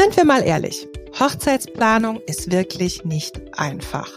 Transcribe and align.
Sind 0.00 0.16
wir 0.16 0.24
mal 0.24 0.44
ehrlich, 0.44 0.86
Hochzeitsplanung 1.18 2.20
ist 2.28 2.52
wirklich 2.52 3.04
nicht 3.04 3.40
einfach. 3.58 4.08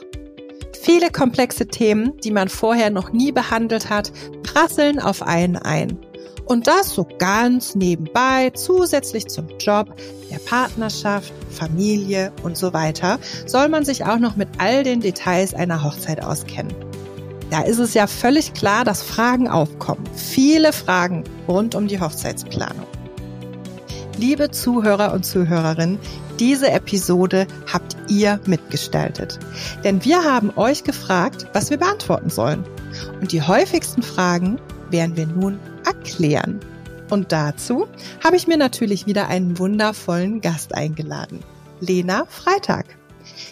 Viele 0.79 1.09
komplexe 1.09 1.65
Themen, 1.65 2.15
die 2.23 2.29
man 2.29 2.49
vorher 2.49 2.91
noch 2.91 3.11
nie 3.13 3.31
behandelt 3.31 3.89
hat, 3.89 4.11
prasseln 4.43 4.99
auf 4.99 5.23
einen 5.23 5.55
ein. 5.55 5.97
Und 6.45 6.67
das 6.67 6.93
so 6.93 7.07
ganz 7.17 7.73
nebenbei, 7.73 8.51
zusätzlich 8.51 9.25
zum 9.25 9.47
Job, 9.57 9.95
der 10.29 10.37
Partnerschaft, 10.37 11.33
Familie 11.49 12.31
und 12.43 12.57
so 12.57 12.73
weiter, 12.73 13.17
soll 13.47 13.67
man 13.67 13.83
sich 13.83 14.05
auch 14.05 14.19
noch 14.19 14.35
mit 14.35 14.49
all 14.59 14.83
den 14.83 14.99
Details 15.01 15.55
einer 15.55 15.83
Hochzeit 15.83 16.23
auskennen. 16.23 16.75
Da 17.49 17.63
ist 17.63 17.79
es 17.79 17.95
ja 17.95 18.05
völlig 18.05 18.53
klar, 18.53 18.85
dass 18.85 19.01
Fragen 19.01 19.47
aufkommen. 19.47 20.03
Viele 20.15 20.73
Fragen 20.73 21.23
rund 21.47 21.73
um 21.73 21.87
die 21.87 21.99
Hochzeitsplanung. 21.99 22.85
Liebe 24.21 24.51
Zuhörer 24.51 25.13
und 25.13 25.25
Zuhörerinnen, 25.25 25.97
diese 26.39 26.69
Episode 26.69 27.47
habt 27.73 27.97
ihr 28.07 28.39
mitgestaltet. 28.45 29.39
Denn 29.83 30.05
wir 30.05 30.23
haben 30.23 30.55
euch 30.57 30.83
gefragt, 30.83 31.47
was 31.53 31.71
wir 31.71 31.77
beantworten 31.77 32.29
sollen. 32.29 32.63
Und 33.19 33.31
die 33.31 33.41
häufigsten 33.41 34.03
Fragen 34.03 34.61
werden 34.91 35.17
wir 35.17 35.25
nun 35.25 35.59
erklären. 35.87 36.59
Und 37.09 37.31
dazu 37.31 37.87
habe 38.23 38.35
ich 38.35 38.45
mir 38.45 38.57
natürlich 38.57 39.07
wieder 39.07 39.27
einen 39.27 39.57
wundervollen 39.57 40.39
Gast 40.39 40.75
eingeladen. 40.75 41.39
Lena 41.79 42.25
Freitag. 42.25 42.85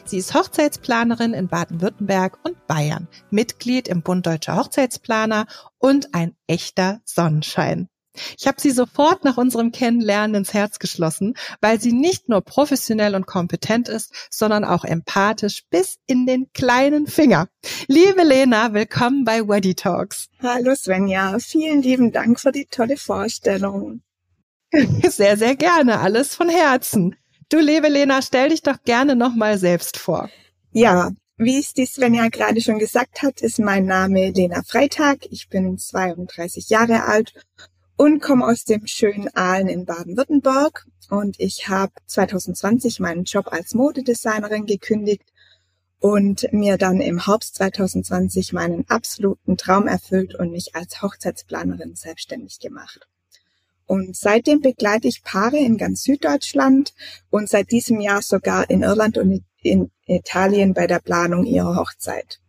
Sie 0.06 0.20
ist 0.20 0.36
Hochzeitsplanerin 0.36 1.34
in 1.34 1.48
Baden-Württemberg 1.48 2.38
und 2.44 2.68
Bayern, 2.68 3.08
Mitglied 3.32 3.88
im 3.88 4.04
Bund 4.04 4.28
Deutscher 4.28 4.56
Hochzeitsplaner 4.56 5.48
und 5.80 6.14
ein 6.14 6.36
echter 6.46 7.02
Sonnenschein. 7.06 7.90
Ich 8.38 8.48
habe 8.48 8.60
sie 8.60 8.72
sofort 8.72 9.24
nach 9.24 9.38
unserem 9.38 9.72
Kennenlernen 9.72 10.36
ins 10.36 10.54
Herz 10.54 10.80
geschlossen, 10.80 11.36
weil 11.62 11.80
sie 11.80 11.92
nicht 11.92 12.30
nur 12.30 12.42
professionell 12.42 13.16
und 13.16 13.28
kompetent 13.28 13.88
ist, 13.88 14.14
sondern 14.30 14.64
auch 14.64 14.84
empathisch 14.84 15.64
bis 15.70 16.00
in 16.08 16.26
den 16.26 16.52
kleinen 16.54 17.08
Finger. 17.08 17.48
Liebe 17.88 18.24
Lena, 18.24 18.74
willkommen 18.74 19.26
bei 19.26 19.48
Weddy 19.48 19.76
Talks. 19.76 20.30
Hallo 20.42 20.76
Svenja, 20.76 21.38
vielen 21.40 21.82
lieben 21.82 22.12
Dank 22.12 22.40
für 22.40 22.52
die 22.52 22.66
tolle 22.66 22.98
Vorstellung. 22.98 24.02
Sehr, 24.72 25.36
sehr 25.36 25.56
gerne, 25.56 26.00
alles 26.00 26.36
von 26.36 26.48
Herzen. 26.48 27.16
Du, 27.50 27.58
liebe 27.58 27.88
Lena, 27.88 28.22
stell 28.22 28.50
dich 28.50 28.62
doch 28.62 28.84
gerne 28.84 29.16
nochmal 29.16 29.58
selbst 29.58 29.98
vor. 29.98 30.30
Ja, 30.72 31.10
wie 31.38 31.58
es 31.58 31.74
die 31.74 31.88
Svenja 31.88 32.28
gerade 32.28 32.62
schon 32.62 32.78
gesagt 32.78 33.24
hat, 33.24 33.42
ist 33.42 33.60
mein 33.60 33.86
Name 33.86 34.30
Lena 34.30 34.62
Freitag. 34.62 35.26
Ich 35.32 35.50
bin 35.50 35.78
32 35.78 36.70
Jahre 36.70 37.06
alt 37.06 37.34
und 38.00 38.22
komme 38.22 38.48
aus 38.48 38.64
dem 38.64 38.88
schönen 38.88 39.28
Aalen 39.36 39.68
in 39.68 39.84
Baden-Württemberg. 39.84 40.86
Und 41.10 41.38
ich 41.38 41.68
habe 41.68 41.92
2020 42.06 43.02
meinen 43.02 43.26
Job 43.26 43.50
als 43.52 43.74
Modedesignerin 43.74 44.66
gekündigt 44.66 45.34
und 46.00 46.48
mir 46.54 46.78
dann 46.78 47.02
im 47.02 47.26
Herbst 47.26 47.56
2020 47.56 48.54
meinen 48.54 48.86
absoluten 48.88 49.58
Traum 49.58 49.86
erfüllt 49.86 50.34
und 50.34 50.52
mich 50.52 50.78
als 50.78 51.02
Hochzeitsplanerin 51.02 51.96
selbstständig 51.96 52.60
gemacht. 52.60 53.06
Und 53.86 54.16
seitdem 54.16 54.62
begleite 54.62 55.10
ich 55.10 55.22
Paare 55.22 55.58
in 55.58 55.78
ganz 55.78 56.04
Süddeutschland 56.04 56.94
und 57.30 57.50
seit 57.50 57.70
diesem 57.70 58.00
Jahr 58.00 58.22
sogar 58.22 58.70
in 58.70 58.82
Irland 58.82 59.18
und 59.18 59.44
in 59.62 59.92
Italien 60.06 60.74
bei 60.74 60.88
der 60.88 61.00
Planung 61.00 61.46
ihrer 61.46 61.76
Hochzeit. 61.76 62.40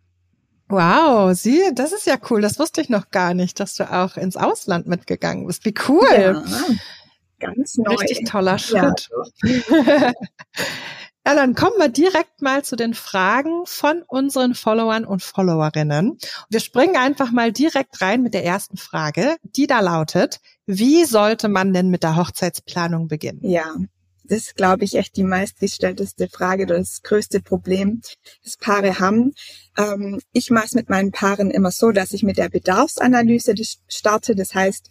Wow, 0.71 1.35
sie, 1.35 1.61
das 1.73 1.91
ist 1.91 2.05
ja 2.05 2.15
cool. 2.29 2.41
Das 2.41 2.57
wusste 2.57 2.81
ich 2.81 2.89
noch 2.89 3.09
gar 3.11 3.33
nicht, 3.33 3.59
dass 3.59 3.75
du 3.75 3.91
auch 3.91 4.15
ins 4.15 4.37
Ausland 4.37 4.87
mitgegangen 4.87 5.45
bist. 5.45 5.65
Wie 5.65 5.73
cool. 5.87 6.07
Ja, 6.09 6.43
ganz 7.39 7.77
neu. 7.77 7.95
Richtig 7.95 8.29
toller 8.29 8.57
Schritt. 8.57 9.09
Ja. 9.43 9.63
ja, 11.25 11.35
dann 11.35 11.55
kommen 11.55 11.75
wir 11.77 11.89
direkt 11.89 12.41
mal 12.41 12.63
zu 12.63 12.75
den 12.75 12.93
Fragen 12.93 13.65
von 13.65 14.03
unseren 14.07 14.55
Followern 14.55 15.03
und 15.03 15.21
Followerinnen. 15.21 16.17
Wir 16.49 16.59
springen 16.61 16.95
einfach 16.95 17.31
mal 17.31 17.51
direkt 17.51 18.01
rein 18.01 18.21
mit 18.21 18.33
der 18.33 18.45
ersten 18.45 18.77
Frage, 18.77 19.35
die 19.43 19.67
da 19.67 19.81
lautet, 19.81 20.39
wie 20.65 21.03
sollte 21.03 21.49
man 21.49 21.73
denn 21.73 21.89
mit 21.89 22.03
der 22.03 22.15
Hochzeitsplanung 22.15 23.09
beginnen? 23.09 23.41
Ja, 23.43 23.75
das 24.31 24.43
ist, 24.43 24.55
glaube 24.55 24.85
ich, 24.85 24.95
echt 24.95 25.17
die 25.17 25.25
meistgestellteste 25.25 26.29
Frage 26.29 26.63
oder 26.63 26.77
das 26.77 27.01
größte 27.03 27.41
Problem, 27.41 28.01
das 28.45 28.55
Paare 28.55 28.97
haben. 28.99 29.33
Ähm, 29.77 30.21
ich 30.31 30.49
mache 30.51 30.67
es 30.67 30.73
mit 30.73 30.89
meinen 30.89 31.11
Paaren 31.11 31.51
immer 31.51 31.71
so, 31.71 31.91
dass 31.91 32.13
ich 32.13 32.23
mit 32.23 32.37
der 32.37 32.47
Bedarfsanalyse 32.47 33.53
starte. 33.89 34.33
Das 34.33 34.55
heißt, 34.55 34.89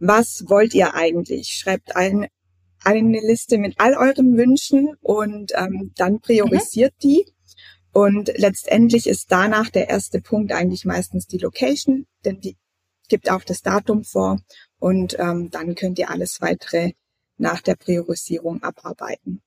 was 0.00 0.44
wollt 0.48 0.74
ihr 0.74 0.94
eigentlich? 0.94 1.50
Schreibt 1.50 1.94
ein, 1.94 2.26
eine 2.82 3.20
Liste 3.20 3.56
mit 3.58 3.74
all 3.78 3.94
euren 3.94 4.36
Wünschen 4.36 4.96
und 5.00 5.52
ähm, 5.54 5.92
dann 5.94 6.18
priorisiert 6.18 6.94
mhm. 6.94 7.08
die. 7.08 7.26
Und 7.92 8.32
letztendlich 8.36 9.06
ist 9.06 9.30
danach 9.30 9.70
der 9.70 9.90
erste 9.90 10.20
Punkt 10.20 10.50
eigentlich 10.50 10.84
meistens 10.84 11.28
die 11.28 11.38
Location, 11.38 12.06
denn 12.24 12.40
die 12.40 12.56
gibt 13.08 13.30
auch 13.30 13.44
das 13.44 13.62
Datum 13.62 14.02
vor 14.02 14.40
und 14.80 15.16
ähm, 15.20 15.50
dann 15.50 15.76
könnt 15.76 16.00
ihr 16.00 16.10
alles 16.10 16.40
weitere 16.40 16.94
nach 17.38 17.60
der 17.60 17.76
Priorisierung 17.76 18.62
abarbeiten. 18.62 19.42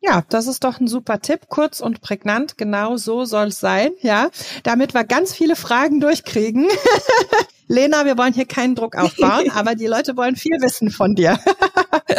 Ja, 0.00 0.22
das 0.28 0.46
ist 0.46 0.64
doch 0.64 0.80
ein 0.80 0.86
super 0.86 1.20
Tipp, 1.20 1.48
kurz 1.48 1.80
und 1.80 2.02
prägnant. 2.02 2.58
Genau 2.58 2.98
so 2.98 3.24
soll 3.24 3.46
es 3.48 3.60
sein, 3.60 3.92
ja. 4.00 4.28
Damit 4.62 4.92
wir 4.92 5.04
ganz 5.04 5.34
viele 5.34 5.56
Fragen 5.56 5.98
durchkriegen. 5.98 6.68
Lena, 7.68 8.04
wir 8.04 8.18
wollen 8.18 8.34
hier 8.34 8.44
keinen 8.44 8.74
Druck 8.74 8.96
aufbauen, 8.96 9.50
aber 9.54 9.74
die 9.74 9.86
Leute 9.86 10.16
wollen 10.18 10.36
viel 10.36 10.60
wissen 10.60 10.90
von 10.90 11.14
dir. 11.14 11.38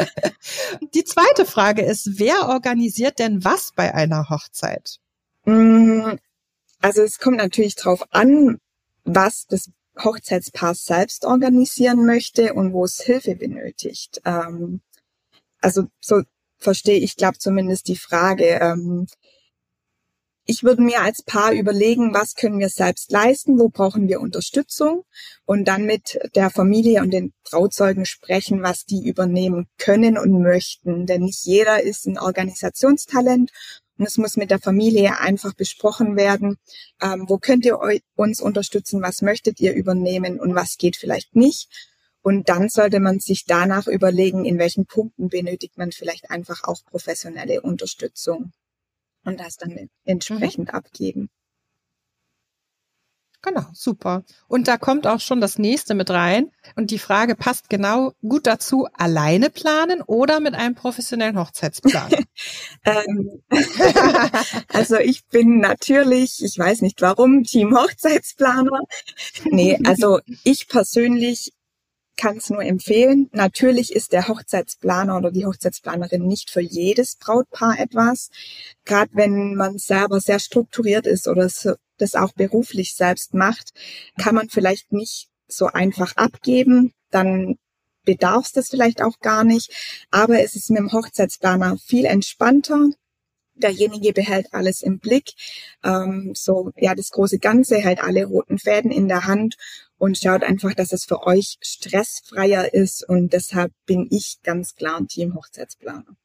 die 0.96 1.04
zweite 1.04 1.46
Frage 1.46 1.84
ist, 1.84 2.18
wer 2.18 2.50
organisiert 2.50 3.20
denn 3.20 3.44
was 3.44 3.72
bei 3.76 3.94
einer 3.94 4.30
Hochzeit? 4.32 4.98
Mm, 5.46 6.14
also 6.82 7.04
es 7.04 7.20
kommt 7.20 7.38
natürlich 7.38 7.76
drauf 7.76 8.04
an, 8.10 8.58
was 9.04 9.46
das 9.48 9.70
Hochzeitspaar 10.04 10.74
selbst 10.74 11.24
organisieren 11.24 12.06
möchte 12.06 12.56
und 12.56 12.74
wo 12.74 12.84
es 12.84 13.00
Hilfe 13.00 13.36
benötigt. 13.36 14.22
Ähm, 14.26 14.82
also 15.66 15.88
so 16.00 16.22
verstehe 16.59 17.00
ich, 17.00 17.16
glaube 17.16 17.40
zumindest 17.40 17.88
die 17.88 17.96
Frage. 17.96 18.46
Ähm, 18.62 19.08
ich 20.46 20.64
würde 20.64 20.84
mir 20.84 21.02
als 21.02 21.24
Paar 21.24 21.53
überlegen, 21.53 22.14
was 22.14 22.36
können 22.36 22.59
wir 22.59 22.70
selbst 22.70 23.12
leisten, 23.12 23.58
wo 23.58 23.70
brauchen 23.70 24.08
wir 24.08 24.22
Unterstützung 24.22 25.06
und 25.46 25.68
dann 25.68 25.88
mit 25.88 26.20
der 26.36 26.52
Familie 26.52 27.02
und 27.02 27.09
den 27.09 27.34
Trauzeugen 27.44 28.06
sprechen, 28.06 28.62
was 28.62 28.86
die 28.86 29.08
übernehmen 29.08 29.66
können 29.80 30.20
und 30.20 30.40
möchten. 30.44 31.08
Denn 31.08 31.24
nicht 31.24 31.44
jeder 31.46 31.81
ist 31.81 32.06
ein 32.06 32.20
Organisationstalent 32.20 33.52
und 33.98 34.06
es 34.06 34.20
muss 34.20 34.38
mit 34.38 34.52
der 34.52 34.59
Familie 34.59 35.20
einfach 35.20 35.56
besprochen 35.56 36.16
werden, 36.16 36.58
ähm, 37.02 37.25
wo 37.28 37.40
könnt 37.40 37.66
ihr 37.66 37.80
uns 38.16 38.40
unterstützen, 38.40 39.02
was 39.02 39.24
möchtet 39.24 39.59
ihr 39.59 39.74
übernehmen 39.74 40.40
und 40.40 40.54
was 40.54 40.78
geht 40.78 40.96
vielleicht 40.96 41.36
nicht. 41.36 41.94
Und 42.25 42.50
dann 42.50 42.69
sollte 42.69 43.00
man 43.00 43.19
sich 43.19 43.46
danach 43.46 43.86
überlegen, 43.86 44.46
in 44.46 44.58
welchen 44.58 44.88
Punkten 44.88 45.30
benötigt 45.30 45.78
man 45.78 45.91
vielleicht 45.91 46.31
einfach 46.31 46.63
auch 46.63 46.84
professionelle 46.84 47.62
Unterstützung 47.62 48.52
und 49.25 49.40
das 49.40 49.58
dann 49.58 49.91
entsprechend 50.06 50.69
mhm. 50.69 50.74
abgeben. 50.74 51.30
Genau, 53.44 53.66
super. 53.74 54.24
Und 54.47 54.68
da 54.68 54.78
kommt 54.80 55.06
auch 55.06 55.19
schon 55.19 55.40
das 55.40 55.59
nächste 55.59 55.94
mit 55.94 56.09
rein. 56.09 56.50
Und 56.75 56.90
die 56.90 56.97
Frage 56.97 57.36
passt 57.36 57.69
genau 57.69 58.13
gut 58.28 58.47
dazu, 58.47 58.88
alleine 58.94 59.52
planen 59.52 60.02
oder 60.02 60.40
mit 60.40 60.56
einem 60.56 60.74
professionellen 60.74 61.38
Hochzeitsplaner? 61.38 62.18
ähm, 62.86 63.44
also 64.69 64.96
ich 64.96 65.28
bin 65.28 65.59
natürlich, 65.59 66.44
ich 66.44 66.57
weiß 66.57 66.81
nicht 66.81 67.03
warum, 67.03 67.44
Team 67.44 67.78
Hochzeitsplaner. 67.78 68.80
Nee, 69.44 69.78
also 69.86 70.22
ich 70.44 70.68
persönlich 70.68 71.52
kann 72.18 72.38
es 72.38 72.50
nur 72.50 72.64
empfehlen. 72.64 73.30
Natürlich 73.31 73.94
ist 73.94 74.14
der 74.14 74.28
Hochzeitsplaner 74.28 75.18
oder 75.18 75.31
die 75.31 75.46
Hochzeitsplanerin 75.46 76.26
nicht 76.26 76.50
für 76.50 76.62
jedes 76.62 77.16
Brautpaar 77.18 77.80
etwas. 77.80 78.30
Gerade 78.86 79.12
wenn 79.13 79.56
man 79.56 79.78
selber 79.78 80.19
sehr 80.19 80.39
strukturiert 80.39 81.07
ist 81.07 81.28
oder 81.28 81.50
das 81.98 82.16
auch 82.16 82.34
beruflich 82.34 82.95
selbst 82.95 83.34
macht, 83.34 83.72
kann 84.18 84.36
man 84.36 84.50
vielleicht 84.50 84.92
nicht 84.92 85.30
so 85.48 85.68
einfach 85.68 86.16
abgeben. 86.16 86.94
Dann 87.12 87.57
bedarf 88.04 88.45
es 88.45 88.51
das 88.51 88.69
vielleicht 88.69 89.01
auch 89.01 89.19
gar 89.19 89.44
nicht. 89.44 89.72
Aber 90.12 90.42
es 90.42 90.56
ist 90.56 90.69
mit 90.69 90.80
dem 90.80 90.92
Hochzeitsplaner 90.92 91.78
viel 91.78 92.06
entspannter 92.06 92.89
derjenige 93.56 94.13
behält 94.13 94.54
alles 94.54 94.81
im 94.81 95.00
Blick, 95.00 95.34
ähm, 95.84 96.34
so 96.36 96.72
ja 96.78 96.96
das 96.96 97.12
große 97.12 97.40
Ganze, 97.40 97.78
hält 97.78 98.02
alle 98.02 98.25
roten 98.25 98.57
Fäden 98.57 98.92
in 98.92 99.07
der 99.07 99.25
Hand 99.25 99.56
und 99.98 100.18
schaut 100.18 100.44
einfach, 100.44 100.74
dass 100.74 100.92
es 100.92 101.06
für 101.06 101.25
euch 101.25 101.57
stressfreier 101.62 102.74
ist 102.74 103.07
und 103.07 103.34
deshalb 103.34 103.72
bin 103.86 104.07
ich 104.12 104.40
ganz 104.44 104.75
klar 104.75 104.98
ein 104.98 105.07
Team 105.07 105.36
Hochzeitsplaner. 105.36 106.16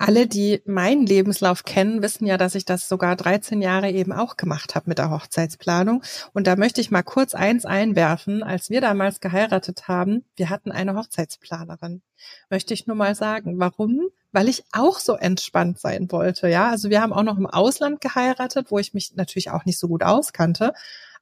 Alle, 0.00 0.28
die 0.28 0.62
meinen 0.64 1.06
Lebenslauf 1.06 1.64
kennen, 1.64 2.02
wissen 2.02 2.24
ja, 2.24 2.36
dass 2.36 2.54
ich 2.54 2.64
das 2.64 2.88
sogar 2.88 3.16
13 3.16 3.60
Jahre 3.60 3.90
eben 3.90 4.12
auch 4.12 4.36
gemacht 4.36 4.76
habe 4.76 4.88
mit 4.88 4.98
der 4.98 5.10
Hochzeitsplanung. 5.10 6.04
Und 6.32 6.46
da 6.46 6.54
möchte 6.54 6.80
ich 6.80 6.92
mal 6.92 7.02
kurz 7.02 7.34
eins 7.34 7.64
einwerfen. 7.64 8.44
Als 8.44 8.70
wir 8.70 8.80
damals 8.80 9.18
geheiratet 9.18 9.88
haben, 9.88 10.24
wir 10.36 10.50
hatten 10.50 10.70
eine 10.70 10.94
Hochzeitsplanerin. 10.94 12.02
Möchte 12.48 12.74
ich 12.74 12.86
nur 12.86 12.94
mal 12.94 13.16
sagen. 13.16 13.58
Warum? 13.58 14.08
Weil 14.32 14.48
ich 14.48 14.64
auch 14.72 14.98
so 14.98 15.14
entspannt 15.14 15.80
sein 15.80 16.10
wollte. 16.10 16.48
Ja, 16.48 16.70
also 16.70 16.90
wir 16.90 17.00
haben 17.00 17.12
auch 17.12 17.22
noch 17.22 17.38
im 17.38 17.46
Ausland 17.46 18.00
geheiratet, 18.00 18.70
wo 18.70 18.78
ich 18.78 18.94
mich 18.94 19.14
natürlich 19.14 19.50
auch 19.50 19.64
nicht 19.64 19.78
so 19.78 19.88
gut 19.88 20.02
auskannte. 20.02 20.72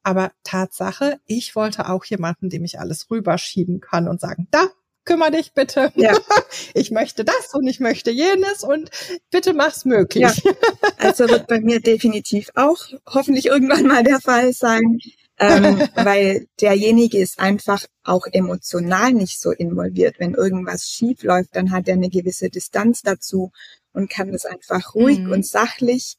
Aber 0.03 0.33
Tatsache, 0.45 1.19
ich 1.27 1.57
wollte 1.57 1.89
auch 1.89 2.05
jemanden, 2.05 2.49
dem 2.49 2.65
ich 2.65 2.79
alles 2.79 3.11
rüberschieben 3.11 3.81
kann 3.81 4.09
und 4.09 4.21
sagen, 4.21 4.47
da, 4.51 4.69
kümmere 5.05 5.31
dich 5.31 5.53
bitte. 5.53 5.93
Ja. 5.95 6.13
Ich 6.75 6.91
möchte 6.91 7.25
das 7.25 7.55
und 7.55 7.67
ich 7.67 7.81
möchte 7.81 8.11
jenes 8.11 8.63
und 8.63 8.91
bitte 9.31 9.55
mach's 9.55 9.85
möglich. 9.85 10.43
Ja. 10.45 10.53
Also 10.99 11.29
wird 11.29 11.47
bei 11.47 11.61
mir 11.61 11.81
definitiv 11.81 12.51
auch 12.55 12.79
hoffentlich 13.07 13.47
irgendwann 13.47 13.87
mal 13.87 14.03
der 14.03 14.21
Fall 14.21 14.53
sein, 14.53 14.99
ähm, 15.39 15.81
weil 15.95 16.47
derjenige 16.61 17.19
ist 17.19 17.39
einfach 17.39 17.85
auch 18.05 18.27
emotional 18.31 19.13
nicht 19.13 19.41
so 19.41 19.51
involviert. 19.51 20.17
Wenn 20.19 20.35
irgendwas 20.35 20.89
schief 20.89 21.23
läuft, 21.23 21.57
dann 21.57 21.71
hat 21.71 21.89
er 21.89 21.95
eine 21.95 22.11
gewisse 22.11 22.51
Distanz 22.51 23.03
dazu 23.03 23.53
und 23.93 24.11
kann 24.11 24.33
das 24.33 24.45
einfach 24.45 24.95
ruhig 24.95 25.21
mhm. 25.21 25.33
und 25.33 25.47
sachlich 25.47 26.17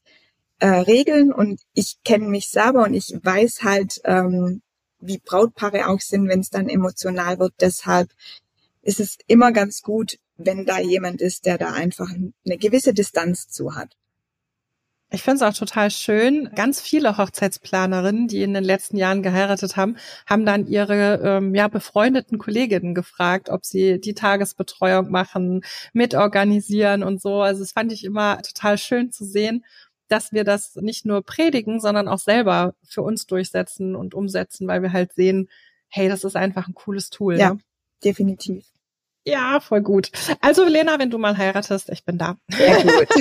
äh, 0.58 0.66
regeln. 0.66 1.32
Und 1.32 1.60
ich 1.74 1.98
kenne 2.04 2.28
mich 2.28 2.48
selber 2.50 2.84
und 2.84 2.94
ich 2.94 3.14
weiß 3.22 3.62
halt, 3.62 4.00
ähm, 4.04 4.62
wie 5.00 5.18
Brautpaare 5.18 5.88
auch 5.88 6.00
sind, 6.00 6.28
wenn 6.28 6.40
es 6.40 6.50
dann 6.50 6.68
emotional 6.68 7.38
wird. 7.38 7.54
Deshalb 7.60 8.10
ist 8.82 9.00
es 9.00 9.18
immer 9.26 9.52
ganz 9.52 9.82
gut, 9.82 10.18
wenn 10.36 10.64
da 10.64 10.78
jemand 10.78 11.20
ist, 11.20 11.46
der 11.46 11.58
da 11.58 11.72
einfach 11.72 12.10
eine 12.10 12.58
gewisse 12.58 12.94
Distanz 12.94 13.48
zu 13.48 13.74
hat. 13.74 13.96
Ich 15.10 15.22
finde 15.22 15.36
es 15.36 15.42
auch 15.42 15.58
total 15.58 15.90
schön. 15.90 16.50
Ganz 16.54 16.82
viele 16.82 17.16
Hochzeitsplanerinnen, 17.16 18.28
die 18.28 18.42
in 18.42 18.52
den 18.52 18.64
letzten 18.64 18.98
Jahren 18.98 19.22
geheiratet 19.22 19.76
haben, 19.76 19.96
haben 20.26 20.44
dann 20.44 20.66
ihre 20.66 21.20
ähm, 21.24 21.54
ja 21.54 21.68
befreundeten 21.68 22.36
Kolleginnen 22.36 22.94
gefragt, 22.94 23.48
ob 23.48 23.64
sie 23.64 24.00
die 24.00 24.12
Tagesbetreuung 24.12 25.10
machen, 25.10 25.62
mitorganisieren 25.94 27.02
und 27.02 27.22
so. 27.22 27.40
Also 27.40 27.60
das 27.60 27.72
fand 27.72 27.90
ich 27.90 28.04
immer 28.04 28.42
total 28.42 28.76
schön 28.76 29.10
zu 29.10 29.24
sehen, 29.24 29.64
dass 30.08 30.32
wir 30.32 30.44
das 30.44 30.76
nicht 30.76 31.06
nur 31.06 31.22
predigen, 31.22 31.80
sondern 31.80 32.06
auch 32.06 32.18
selber 32.18 32.74
für 32.86 33.00
uns 33.00 33.26
durchsetzen 33.26 33.96
und 33.96 34.14
umsetzen, 34.14 34.68
weil 34.68 34.82
wir 34.82 34.92
halt 34.92 35.14
sehen, 35.14 35.48
hey, 35.88 36.08
das 36.10 36.22
ist 36.24 36.36
einfach 36.36 36.68
ein 36.68 36.74
cooles 36.74 37.08
Tool. 37.08 37.38
Ja, 37.38 37.54
ne? 37.54 37.60
definitiv. 38.04 38.66
Ja, 39.28 39.60
voll 39.60 39.82
gut. 39.82 40.10
Also 40.40 40.64
Lena, 40.64 40.98
wenn 40.98 41.10
du 41.10 41.18
mal 41.18 41.36
heiratest, 41.36 41.90
ich 41.90 42.04
bin 42.04 42.16
da. 42.18 42.36
Sehr 42.48 42.82
gut. 42.82 43.08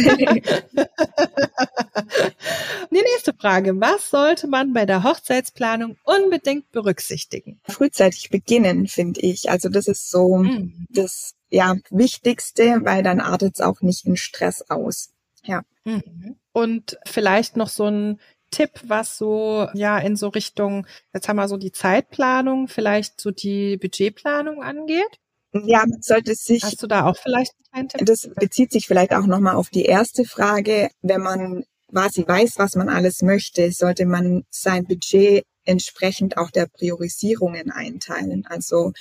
Die 2.91 3.01
nächste 3.01 3.33
Frage. 3.33 3.79
Was 3.81 4.09
sollte 4.09 4.47
man 4.47 4.73
bei 4.73 4.85
der 4.85 5.03
Hochzeitsplanung 5.03 5.97
unbedingt 6.03 6.71
berücksichtigen? 6.71 7.59
Frühzeitig 7.67 8.29
beginnen, 8.29 8.87
finde 8.87 9.19
ich. 9.21 9.49
Also 9.49 9.67
das 9.69 9.87
ist 9.87 10.09
so 10.09 10.37
mhm. 10.37 10.87
das 10.89 11.35
ja, 11.49 11.75
Wichtigste, 11.89 12.79
weil 12.83 13.03
dann 13.03 13.19
artet 13.19 13.55
es 13.55 13.61
auch 13.61 13.81
nicht 13.81 14.05
in 14.05 14.15
Stress 14.17 14.69
aus. 14.69 15.13
Ja. 15.43 15.63
Mhm. 15.83 16.37
Und 16.53 16.97
vielleicht 17.05 17.57
noch 17.57 17.69
so 17.69 17.85
ein 17.85 18.19
Tipp, 18.49 18.71
was 18.83 19.17
so 19.17 19.67
ja 19.73 19.97
in 19.97 20.15
so 20.15 20.29
Richtung, 20.29 20.87
jetzt 21.13 21.27
haben 21.27 21.35
wir 21.35 21.49
so 21.49 21.57
die 21.57 21.73
Zeitplanung, 21.73 22.69
vielleicht 22.69 23.19
so 23.19 23.31
die 23.31 23.75
Budgetplanung 23.77 24.63
angeht? 24.63 25.19
Ja, 25.65 25.85
man 25.87 26.01
sollte 26.01 26.35
sich. 26.35 26.63
Hast 26.63 26.81
du 26.81 26.87
da 26.87 27.05
auch 27.05 27.17
vielleicht 27.17 27.53
einen 27.71 27.89
Tipp? 27.89 28.05
Das 28.05 28.29
bezieht 28.35 28.71
sich 28.71 28.87
vielleicht 28.87 29.13
auch 29.13 29.25
nochmal 29.25 29.55
auf 29.55 29.69
die 29.69 29.85
erste 29.85 30.25
Frage. 30.25 30.89
Wenn 31.01 31.21
man 31.21 31.63
quasi 31.89 32.27
weiß, 32.27 32.53
was 32.57 32.75
man 32.75 32.89
alles 32.89 33.21
möchte, 33.21 33.71
sollte 33.71 34.05
man 34.05 34.43
sein 34.49 34.85
Budget 34.85 35.45
entsprechend 35.63 36.37
auch 36.37 36.51
der 36.51 36.67
Priorisierungen 36.67 37.71
einteilen. 37.71 38.45
Also 38.47 38.93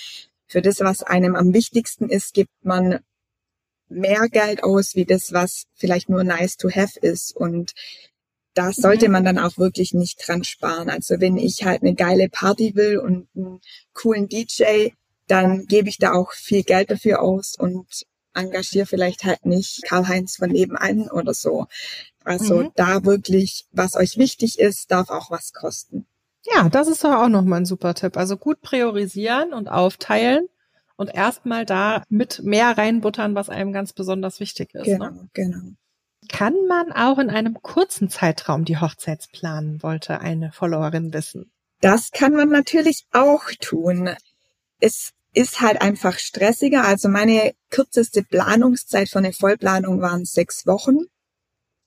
für 0.47 0.63
das, 0.63 0.81
was 0.81 1.03
einem 1.03 1.37
am 1.37 1.53
wichtigsten 1.53 2.09
ist, 2.09 2.35
gibt 2.35 2.51
man 2.63 3.01
mehr 3.89 4.29
Geld 4.29 4.65
aus, 4.65 4.95
wie 4.95 5.05
das, 5.05 5.33
was 5.33 5.65
vielleicht 5.75 6.09
nur 6.09 6.25
nice 6.25 6.57
to 6.57 6.71
have 6.71 6.99
ist. 7.01 7.37
Und 7.37 7.73
da 8.55 8.73
sollte 8.73 9.07
mhm. 9.07 9.13
man 9.13 9.25
dann 9.25 9.39
auch 9.39 9.59
wirklich 9.59 9.93
nicht 9.93 10.27
dran 10.27 10.45
sparen. 10.45 10.91
Also 10.91 11.21
wenn 11.21 11.37
ich 11.37 11.65
halt 11.65 11.83
eine 11.83 11.95
geile 11.95 12.29
Party 12.29 12.75
will 12.75 12.99
und 12.99 13.29
einen 13.37 13.61
coolen 13.93 14.29
DJ, 14.29 14.91
dann 15.29 15.67
gebe 15.67 15.89
ich 15.89 15.99
da 15.99 16.13
auch 16.13 16.33
viel 16.33 16.63
Geld 16.63 16.91
dafür 16.91 17.23
aus 17.23 17.55
und 17.59 18.07
engagiere 18.35 18.87
vielleicht 18.87 19.25
halt 19.25 19.47
nicht 19.47 19.83
Karl-Heinz 19.85 20.37
von 20.37 20.51
nebenan 20.51 21.09
oder 21.11 21.35
so. 21.35 21.67
Also 22.25 22.65
mhm. 22.65 22.73
da 22.75 23.05
wirklich, 23.05 23.67
was 23.73 23.97
euch 23.97 24.19
wichtig 24.19 24.59
ist, 24.59 24.91
darf 24.91 25.11
auch 25.11 25.31
was 25.31 25.53
kosten. 25.53 26.07
Ja, 26.45 26.69
das 26.69 26.89
ist 26.89 27.03
doch 27.03 27.15
auch 27.15 27.29
nochmal 27.29 27.61
ein 27.61 27.67
super 27.67 27.95
Tipp. 27.95 28.17
Also 28.17 28.37
gut 28.37 28.61
priorisieren 28.61 29.53
und 29.53 29.69
aufteilen 29.69 30.47
und 30.97 31.15
erstmal 31.15 31.65
da 31.65 32.05
mit 32.09 32.43
mehr 32.43 32.77
reinbuttern, 32.77 33.35
was 33.35 33.49
einem 33.49 33.73
ganz 33.73 33.93
besonders 33.93 34.41
wichtig 34.41 34.75
ist. 34.75 34.85
Genau, 34.85 35.11
ne? 35.11 35.29
genau. 35.33 35.73
Kann 36.29 36.55
man 36.69 36.93
auch 36.93 37.19
in 37.19 37.31
einem 37.31 37.55
kurzen 37.63 38.09
Zeitraum 38.09 38.65
die 38.65 38.79
Hochzeits 38.79 39.29
planen, 39.29 39.83
wollte 39.83 40.21
eine 40.21 40.53
Followerin 40.53 41.13
wissen. 41.13 41.51
Das 41.81 42.11
kann 42.11 42.33
man 42.33 42.49
natürlich 42.49 43.07
auch 43.13 43.45
tun. 43.61 44.11
Es 44.81 45.13
ist 45.37 45.61
halt 45.61 45.83
einfach 45.83 46.19
stressiger. 46.19 46.85
Also 46.85 47.09
meine 47.09 47.53
kürzeste 47.69 48.23
Planungszeit 48.23 49.11
für 49.11 49.19
eine 49.19 49.35
Vollplanung 49.35 50.01
waren 50.01 50.25
sechs 50.25 50.67
Wochen. 50.67 50.97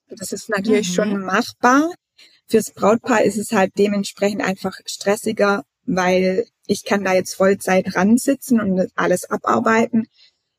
Das 0.08 0.32
ist 0.32 0.50
natürlich 0.50 0.90
mhm. 0.90 0.94
schon 0.94 1.20
machbar. 1.26 1.92
Fürs 2.48 2.72
Brautpaar 2.72 3.24
ist 3.24 3.38
es 3.38 3.52
halt 3.52 3.72
dementsprechend 3.78 4.42
einfach 4.42 4.78
stressiger, 4.86 5.64
weil 5.86 6.46
ich 6.68 6.86
kann 6.86 7.04
da 7.04 7.14
jetzt 7.14 7.34
Vollzeit 7.34 7.96
ransitzen 7.96 8.62
und 8.62 8.92
alles 8.96 9.30
abarbeiten. 9.30 10.06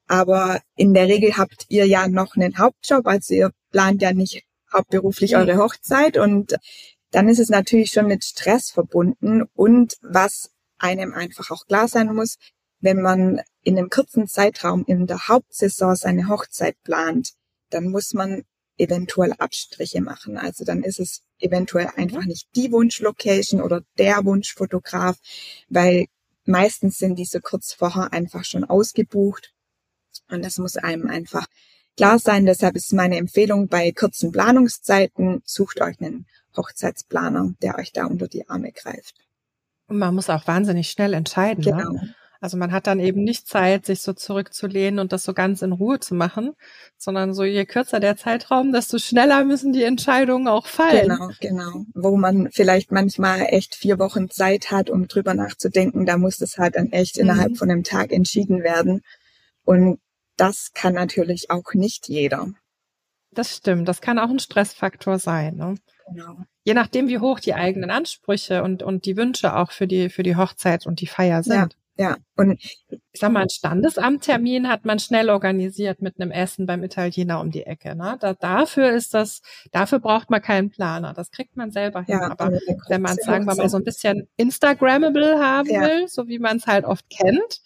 Aber 0.08 0.60
in 0.74 0.92
der 0.92 1.06
Regel 1.06 1.36
habt 1.36 1.66
ihr 1.68 1.86
ja 1.86 2.08
noch 2.08 2.34
einen 2.34 2.58
Hauptjob, 2.58 3.06
also 3.06 3.34
ihr 3.34 3.52
plant 3.70 4.02
ja 4.02 4.12
nicht 4.12 4.42
hauptberuflich 4.72 5.36
eure 5.36 5.58
Hochzeit 5.58 6.16
und 6.16 6.56
dann 7.12 7.28
ist 7.28 7.38
es 7.38 7.50
natürlich 7.50 7.92
schon 7.92 8.06
mit 8.06 8.24
Stress 8.24 8.70
verbunden 8.70 9.42
und 9.54 9.96
was 10.02 10.50
einem 10.78 11.14
einfach 11.14 11.50
auch 11.50 11.66
klar 11.66 11.86
sein 11.86 12.12
muss, 12.12 12.36
wenn 12.80 13.00
man 13.00 13.40
in 13.62 13.78
einem 13.78 13.90
kurzen 13.90 14.26
Zeitraum 14.26 14.84
in 14.86 15.06
der 15.06 15.28
Hauptsaison 15.28 15.96
seine 15.96 16.28
Hochzeit 16.28 16.76
plant, 16.82 17.32
dann 17.70 17.88
muss 17.88 18.14
man 18.14 18.42
eventuell 18.78 19.34
Abstriche 19.34 20.00
machen. 20.00 20.38
Also 20.38 20.64
dann 20.64 20.82
ist 20.82 20.98
es 20.98 21.22
eventuell 21.38 21.86
mhm. 21.86 22.02
einfach 22.02 22.24
nicht 22.24 22.48
die 22.56 22.72
Wunschlocation 22.72 23.60
oder 23.60 23.82
der 23.98 24.24
Wunschfotograf, 24.24 25.18
weil 25.68 26.06
meistens 26.46 26.98
sind 26.98 27.18
diese 27.18 27.40
kurz 27.40 27.72
vorher 27.72 28.12
einfach 28.12 28.44
schon 28.44 28.64
ausgebucht. 28.64 29.52
Und 30.30 30.44
das 30.44 30.58
muss 30.58 30.76
einem 30.76 31.08
einfach 31.08 31.46
klar 31.96 32.18
sein. 32.18 32.46
Deshalb 32.46 32.76
ist 32.76 32.92
meine 32.92 33.18
Empfehlung 33.18 33.68
bei 33.68 33.92
kurzen 33.92 34.32
Planungszeiten, 34.32 35.42
sucht 35.44 35.80
euch 35.80 36.00
einen 36.00 36.26
Hochzeitsplaner, 36.56 37.54
der 37.62 37.78
euch 37.78 37.92
da 37.92 38.06
unter 38.06 38.28
die 38.28 38.48
Arme 38.48 38.72
greift. 38.72 39.14
Und 39.86 39.98
man 39.98 40.14
muss 40.14 40.30
auch 40.30 40.46
wahnsinnig 40.46 40.90
schnell 40.90 41.14
entscheiden. 41.14 41.64
Ne? 41.64 41.70
Genau. 41.72 41.92
Ne? 41.92 42.14
Also 42.42 42.56
man 42.56 42.72
hat 42.72 42.86
dann 42.86 43.00
eben 43.00 43.22
nicht 43.22 43.46
Zeit, 43.46 43.84
sich 43.84 44.00
so 44.00 44.14
zurückzulehnen 44.14 44.98
und 44.98 45.12
das 45.12 45.24
so 45.24 45.34
ganz 45.34 45.60
in 45.60 45.72
Ruhe 45.72 46.00
zu 46.00 46.14
machen, 46.14 46.52
sondern 46.96 47.34
so 47.34 47.44
je 47.44 47.66
kürzer 47.66 48.00
der 48.00 48.16
Zeitraum, 48.16 48.72
desto 48.72 48.98
schneller 48.98 49.44
müssen 49.44 49.74
die 49.74 49.82
Entscheidungen 49.82 50.48
auch 50.48 50.66
fallen. 50.66 51.08
Genau, 51.08 51.30
genau. 51.38 51.84
Wo 51.94 52.16
man 52.16 52.48
vielleicht 52.50 52.92
manchmal 52.92 53.46
echt 53.50 53.74
vier 53.74 53.98
Wochen 53.98 54.30
Zeit 54.30 54.70
hat, 54.70 54.88
um 54.88 55.06
drüber 55.06 55.34
nachzudenken, 55.34 56.06
da 56.06 56.16
muss 56.16 56.38
das 56.38 56.56
halt 56.56 56.76
dann 56.76 56.92
echt 56.92 57.16
mhm. 57.16 57.24
innerhalb 57.24 57.58
von 57.58 57.70
einem 57.70 57.84
Tag 57.84 58.10
entschieden 58.10 58.62
werden. 58.62 59.02
Und 59.64 60.00
das 60.36 60.70
kann 60.72 60.94
natürlich 60.94 61.50
auch 61.50 61.74
nicht 61.74 62.08
jeder. 62.08 62.48
Das 63.32 63.54
stimmt. 63.54 63.86
Das 63.86 64.00
kann 64.00 64.18
auch 64.18 64.30
ein 64.30 64.38
Stressfaktor 64.38 65.18
sein. 65.18 65.56
Ne? 65.56 65.74
Genau. 66.08 66.38
Je 66.64 66.72
nachdem, 66.74 67.08
wie 67.08 67.18
hoch 67.18 67.38
die 67.38 67.54
eigenen 67.54 67.90
Ansprüche 67.90 68.62
und, 68.62 68.82
und 68.82 69.04
die 69.04 69.16
Wünsche 69.16 69.54
auch 69.54 69.70
für 69.70 69.86
die, 69.86 70.08
für 70.08 70.22
die 70.22 70.36
Hochzeit 70.36 70.86
und 70.86 71.00
die 71.00 71.06
Feier 71.06 71.42
sind. 71.42 71.74
Ja. 71.74 71.79
Ja, 72.00 72.16
und 72.34 72.52
ich 72.52 72.86
sag 73.12 73.30
mal, 73.30 73.42
ein 73.42 73.50
Standesamttermin 73.50 74.70
hat 74.70 74.86
man 74.86 74.98
schnell 74.98 75.28
organisiert 75.28 76.00
mit 76.00 76.18
einem 76.18 76.30
Essen 76.30 76.64
beim 76.64 76.82
Italiener 76.82 77.42
um 77.42 77.50
die 77.50 77.64
Ecke. 77.64 77.94
Ne? 77.94 78.16
Da, 78.18 78.32
dafür 78.32 78.88
ist 78.90 79.12
das, 79.12 79.42
dafür 79.70 79.98
braucht 79.98 80.30
man 80.30 80.40
keinen 80.40 80.70
Planer. 80.70 81.12
Das 81.12 81.30
kriegt 81.30 81.58
man 81.58 81.72
selber 81.72 82.00
hin. 82.00 82.18
Ja, 82.18 82.30
Aber 82.30 82.58
wenn 82.88 83.02
man, 83.02 83.16
sagen 83.16 83.44
wir 83.44 83.54
mal, 83.54 83.68
so 83.68 83.76
ein 83.76 83.84
bisschen 83.84 84.26
Instagrammable 84.38 85.38
haben 85.44 85.68
ja. 85.68 85.82
will, 85.82 86.08
so 86.08 86.26
wie 86.26 86.38
man 86.38 86.56
es 86.56 86.66
halt 86.66 86.86
oft 86.86 87.04
kennt, 87.10 87.60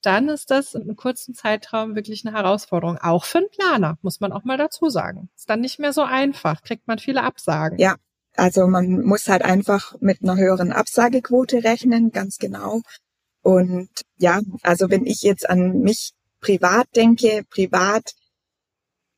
dann 0.00 0.28
ist 0.28 0.52
das 0.52 0.74
in 0.74 0.82
einem 0.82 0.94
kurzen 0.94 1.34
Zeitraum 1.34 1.96
wirklich 1.96 2.24
eine 2.24 2.36
Herausforderung. 2.36 2.98
Auch 2.98 3.24
für 3.24 3.38
einen 3.38 3.50
Planer, 3.50 3.98
muss 4.02 4.20
man 4.20 4.30
auch 4.30 4.44
mal 4.44 4.58
dazu 4.58 4.90
sagen. 4.90 5.28
Ist 5.34 5.50
dann 5.50 5.60
nicht 5.60 5.80
mehr 5.80 5.92
so 5.92 6.02
einfach, 6.02 6.62
kriegt 6.62 6.86
man 6.86 7.00
viele 7.00 7.24
Absagen. 7.24 7.78
Ja, 7.78 7.96
also 8.36 8.68
man 8.68 9.02
muss 9.02 9.26
halt 9.26 9.42
einfach 9.42 9.96
mit 9.98 10.22
einer 10.22 10.36
höheren 10.36 10.70
Absagequote 10.70 11.64
rechnen, 11.64 12.12
ganz 12.12 12.38
genau. 12.38 12.82
Und 13.42 13.90
ja, 14.18 14.40
also 14.62 14.88
wenn 14.90 15.04
ich 15.04 15.22
jetzt 15.22 15.48
an 15.48 15.80
mich 15.80 16.12
privat 16.40 16.86
denke, 16.96 17.44
privat 17.50 18.14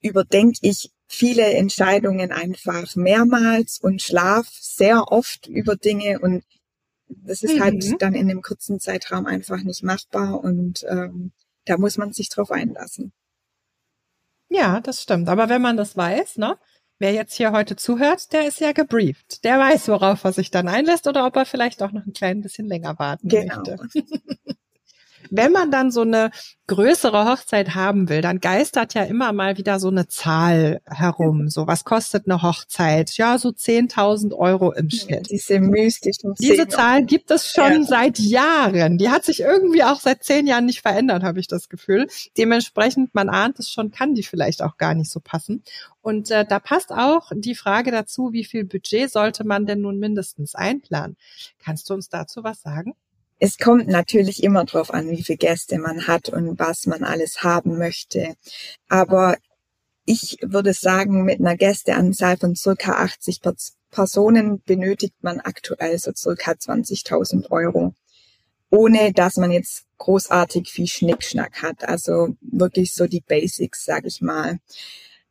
überdenke 0.00 0.59
ich 0.62 0.90
viele 1.07 1.45
Entscheidungen 1.54 2.33
einfach 2.33 2.97
mehrmals 2.97 3.78
und 3.81 4.02
schlaf 4.02 4.49
sehr 4.50 5.12
oft 5.12 5.47
über 5.47 5.76
Dinge 5.76 6.19
und 6.21 6.45
das 7.09 7.43
ist 7.43 7.61
halt 7.61 7.85
mhm. 7.85 7.90
halt 7.90 8.02
dann 8.02 8.14
in 8.14 8.31
einem 8.31 8.43
kurzen 8.43 8.81
Zeitraum 8.81 9.26
einfach 9.26 9.62
nicht 9.62 9.83
machbar 9.83 10.43
und 10.43 10.85
ähm, 10.88 11.33
da 11.66 11.78
muss 11.78 11.97
man 11.97 12.12
sich 12.12 12.28
drauf 12.28 12.50
einlassen. 12.50 13.12
Ja, 14.49 14.81
das 14.81 15.02
stimmt. 15.02 15.28
Aber 15.28 15.49
wenn 15.49 15.62
man 15.62 15.76
das 15.76 15.97
weiß, 15.97 16.37
ne? 16.37 16.59
Wer 16.99 17.13
jetzt 17.13 17.35
hier 17.35 17.53
heute 17.53 17.77
zuhört, 17.77 18.33
der 18.33 18.47
ist 18.47 18.61
ja 18.61 18.73
gebrieft. 18.73 19.45
Der 19.45 19.59
weiß, 19.59 19.89
worauf 19.89 20.23
er 20.25 20.33
sich 20.33 20.51
dann 20.51 20.69
einlässt 20.69 21.07
oder 21.07 21.27
ob 21.27 21.37
er 21.37 21.45
vielleicht 21.45 21.83
auch 21.83 21.93
noch 21.93 22.07
ein 22.07 22.13
klein 22.13 22.41
bisschen 22.41 22.67
länger 22.67 22.99
warten 22.99 23.29
genau. 23.29 23.57
möchte. 23.57 23.77
wenn 25.31 25.52
man 25.52 25.71
dann 25.71 25.90
so 25.90 26.02
eine 26.02 26.31
größere 26.66 27.26
Hochzeit 27.31 27.75
haben 27.75 28.09
will, 28.09 28.23
dann 28.23 28.40
geistert 28.40 28.95
ja 28.95 29.02
immer 29.04 29.33
mal 29.33 29.59
wieder 29.59 29.78
so 29.78 29.88
eine 29.88 30.09
Zahl 30.09 30.81
herum. 30.87 31.49
So, 31.50 31.66
was 31.66 31.85
kostet 31.85 32.26
eine 32.26 32.43
Hochzeit? 32.43 33.16
Ja, 33.19 33.37
so 33.38 33.50
10.000 33.50 34.35
Euro 34.35 34.73
im 34.73 34.88
Schnitt. 34.88 35.28
Diese 35.31 35.61
mystischen 35.61 36.35
Diese 36.40 36.66
Zahl 36.66 37.04
gibt 37.04 37.31
es 37.31 37.52
schon 37.52 37.83
ja. 37.83 37.83
seit 37.83 38.19
Jahren. 38.19 38.97
Die 38.97 39.11
hat 39.11 39.25
sich 39.25 39.40
irgendwie 39.40 39.85
auch 39.85 40.00
seit 40.00 40.25
zehn 40.25 40.47
Jahren 40.47 40.64
nicht 40.64 40.81
verändert, 40.81 41.23
habe 41.23 41.38
ich 41.38 41.49
das 41.49 41.69
Gefühl. 41.69 42.07
Dementsprechend, 42.38 43.14
man 43.14 43.28
ahnt 43.28 43.59
es 43.59 43.71
schon, 43.71 43.90
kann 43.90 44.14
die 44.14 44.23
vielleicht 44.23 44.62
auch 44.62 44.78
gar 44.78 44.95
nicht 44.95 45.11
so 45.11 45.21
passen. 45.21 45.62
Und 46.00 46.31
äh, 46.31 46.47
da 46.47 46.61
passt 46.61 46.93
auch 46.93 47.31
die 47.35 47.54
Frage 47.54 47.90
dazu, 47.90 48.33
wie 48.33 48.45
viel 48.45 48.64
Budget 48.64 49.11
sollte 49.11 49.45
man 49.45 49.66
denn 49.66 49.81
nun 49.81 49.99
mindestens 49.99 50.54
einplanen? 50.54 51.16
Kannst 51.59 51.90
du 51.90 51.95
uns 51.95 52.09
dazu 52.09 52.43
was 52.43 52.62
sagen? 52.62 52.95
Es 53.47 53.59
kommt 53.59 53.89
natürlich 53.89 54.43
immer 54.43 54.65
darauf 54.65 54.95
an, 54.95 55.11
wie 55.11 55.23
viele 55.23 55.37
Gäste 55.37 55.77
man 55.77 56.07
hat 56.07 56.31
und 56.31 56.59
was 56.59 56.87
man 56.87 57.05
alles 57.05 57.43
haben 57.43 57.77
möchte. 57.77 58.37
Aber 58.89 59.37
ich 60.07 60.39
würde 60.41 60.73
sagen, 60.73 61.25
mit 61.25 61.41
einer 61.41 61.55
Gästeanzahl 61.55 62.39
von 62.39 62.57
circa 62.57 62.93
80 62.93 63.43
Personen 63.91 64.63
benötigt 64.63 65.17
man 65.21 65.41
aktuell 65.41 65.99
so 65.99 66.13
circa 66.17 66.53
20.000 66.53 67.51
Euro. 67.51 67.95
Ohne 68.71 69.13
dass 69.13 69.37
man 69.37 69.51
jetzt 69.51 69.85
großartig 69.99 70.71
viel 70.71 70.87
Schnickschnack 70.87 71.61
hat. 71.61 71.87
Also 71.87 72.39
wirklich 72.41 72.95
so 72.95 73.07
die 73.07 73.21
Basics, 73.21 73.85
sag 73.85 74.07
ich 74.07 74.23
mal. 74.23 74.59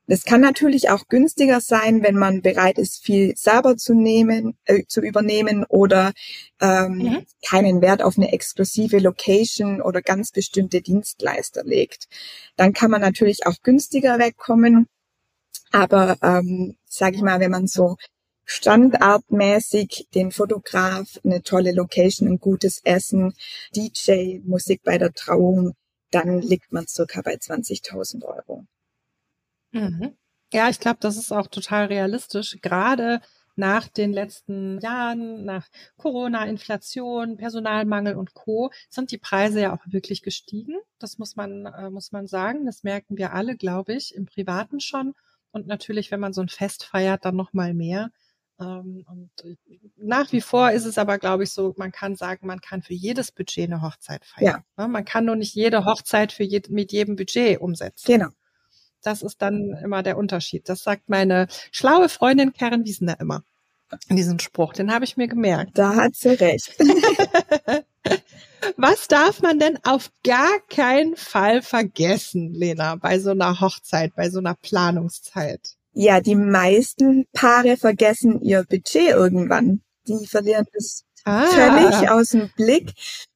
Das 0.08 0.26
kann 0.26 0.42
natürlich 0.42 0.90
auch 0.90 1.08
günstiger 1.08 1.62
sein, 1.62 2.04
wenn 2.04 2.16
man 2.16 2.42
bereit 2.42 2.78
ist, 2.78 3.04
viel 3.04 3.36
selber 3.38 3.78
zu 3.78 3.94
nehmen, 3.94 4.58
äh, 4.66 4.84
zu 4.86 5.02
übernehmen 5.02 5.64
oder 5.70 6.12
ähm, 6.60 6.98
mhm. 6.98 7.26
keinen 7.48 7.82
Wert 7.82 8.02
auf 8.02 8.18
eine 8.18 8.34
exklusive 8.34 9.00
Location 9.00 9.82
oder 9.82 10.02
ganz 10.02 10.32
bestimmte 10.32 10.82
Dienstleister 10.82 11.64
legt. 11.64 12.08
Dann 12.58 12.74
kann 12.74 12.92
man 12.92 13.02
natürlich 13.02 13.46
auch 13.46 13.56
günstiger 13.64 14.20
wegkommen. 14.20 14.88
Aber 15.72 16.18
ähm, 16.22 16.76
sage 16.86 17.16
ich 17.16 17.22
mal, 17.22 17.40
wenn 17.40 17.52
man 17.52 17.68
so 17.68 17.96
standardmäßig 18.46 20.08
den 20.14 20.32
Fotograf, 20.32 21.20
eine 21.24 21.44
tolle 21.44 21.72
Location, 21.72 22.28
ein 22.28 22.40
gutes 22.40 22.82
Essen, 22.84 23.34
DJ, 23.76 24.40
Musik 24.44 24.82
bei 24.84 24.98
der 24.98 25.14
Trauung, 25.14 25.74
dann 26.12 26.42
liegt 26.42 26.72
man 26.72 26.88
circa 26.88 27.22
bei 27.22 27.36
20.000 27.36 28.24
Euro. 28.26 28.66
Mhm. 29.74 30.16
Ja, 30.54 30.70
ich 30.70 30.80
glaube, 30.80 31.00
das 31.02 31.18
ist 31.18 31.32
auch 31.32 31.48
total 31.48 31.86
realistisch. 31.88 32.58
Gerade 32.62 33.22
nach 33.56 33.88
den 33.88 34.14
letzten 34.14 34.80
Jahren, 34.80 35.46
nach 35.46 35.68
Corona, 35.98 36.46
Inflation, 36.46 37.38
Personalmangel 37.38 38.16
und 38.16 38.34
Co. 38.34 38.72
sind 38.90 39.12
die 39.12 39.18
Preise 39.18 39.62
ja 39.62 39.76
auch 39.76 39.82
wirklich 39.86 40.22
gestiegen. 40.22 40.76
Das 41.00 41.18
muss 41.18 41.36
man, 41.36 41.66
äh, 41.66 41.90
muss 41.90 42.12
man 42.12 42.28
sagen. 42.28 42.66
Das 42.66 42.84
merken 42.84 43.18
wir 43.18 43.34
alle, 43.34 43.56
glaube 43.56 43.94
ich, 43.94 44.16
im 44.16 44.26
Privaten 44.26 44.80
schon. 44.80 45.14
Und 45.52 45.68
natürlich, 45.68 46.12
wenn 46.12 46.20
man 46.20 46.34
so 46.34 46.42
ein 46.42 46.50
Fest 46.50 46.84
feiert, 46.86 47.26
dann 47.26 47.36
noch 47.36 47.54
mal 47.54 47.74
mehr. 47.74 48.10
Ähm, 48.60 49.06
und 49.08 49.32
äh, 49.44 49.56
nach 49.98 50.32
wie 50.32 50.42
vor 50.42 50.72
ist 50.72 50.86
es 50.86 50.98
aber, 50.98 51.20
glaube 51.20 51.44
ich, 51.44 51.52
so, 51.52 51.74
man 51.78 51.92
kann 51.92 52.16
sagen, 52.16 52.48
man 52.48 52.60
kann 52.60 52.82
für 52.82 52.94
jedes 52.94 53.32
Budget 53.32 53.72
eine 53.72 53.82
Hochzeit 53.82 54.26
feiern. 54.26 54.64
Ja. 54.78 54.84
Ne? 54.84 54.88
Man 54.88 55.06
kann 55.06 55.26
nur 55.26 55.36
nicht 55.36 55.54
jede 55.54 55.86
Hochzeit 55.86 56.32
für 56.32 56.44
je, 56.44 56.62
mit 56.70 56.92
jedem 56.92 57.16
Budget 57.16 57.60
umsetzen. 57.60 58.06
Genau. 58.08 58.30
Das 59.04 59.22
ist 59.22 59.42
dann 59.42 59.78
immer 59.84 60.02
der 60.04 60.18
Unterschied. 60.18 60.68
Das 60.70 60.84
sagt 60.84 61.10
meine 61.10 61.48
schlaue 61.72 62.10
Freundin 62.10 62.54
Karen 62.54 62.86
Wiesner 62.86 63.20
immer. 63.20 63.44
In 64.08 64.16
diesem 64.16 64.40
Spruch, 64.40 64.74
den 64.74 64.92
habe 64.94 65.06
ich 65.06 65.18
mir 65.18 65.28
gemerkt. 65.28 65.78
Da 65.78 65.96
hat 65.96 66.16
sie 66.16 66.30
recht. 66.30 66.76
Was 68.78 69.08
darf 69.08 69.42
man 69.42 69.60
denn 69.60 69.78
auf 69.84 70.10
gar 70.24 70.60
keinen 70.70 71.16
Fall 71.16 71.62
vergessen, 71.62 72.54
Lena, 72.54 72.96
bei 72.96 73.20
so 73.20 73.32
einer 73.32 73.60
Hochzeit, 73.60 74.16
bei 74.16 74.30
so 74.30 74.40
einer 74.40 74.56
Planungszeit? 74.56 75.76
Ja, 75.92 76.22
die 76.22 76.36
meisten 76.36 77.26
Paare 77.34 77.78
vergessen 77.78 78.42
ihr 78.42 78.64
Budget 78.64 79.10
irgendwann. 79.10 79.82
Die 80.08 80.26
verlieren 80.26 80.66
es 80.74 81.06
ah. 81.26 81.46
völlig 81.46 82.10
aus 82.10 82.30
dem 82.30 82.50
Blick, 82.56 82.94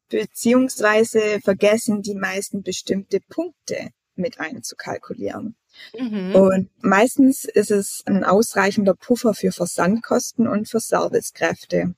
beziehungsweise 0.10 1.40
vergessen 1.44 2.02
die 2.02 2.16
meisten 2.16 2.64
bestimmte 2.64 3.20
Punkte 3.30 3.92
mit 4.18 4.40
einzukalkulieren. 4.40 5.56
Mhm. 5.98 6.36
Und 6.36 6.70
meistens 6.82 7.46
ist 7.46 7.72
es 7.72 8.04
ein 8.06 8.24
ausreichender 8.24 8.94
Puffer 8.94 9.34
für 9.34 9.52
Versandkosten 9.52 10.48
und 10.48 10.70
für 10.70 10.80
Servicekräfte. 10.80 11.96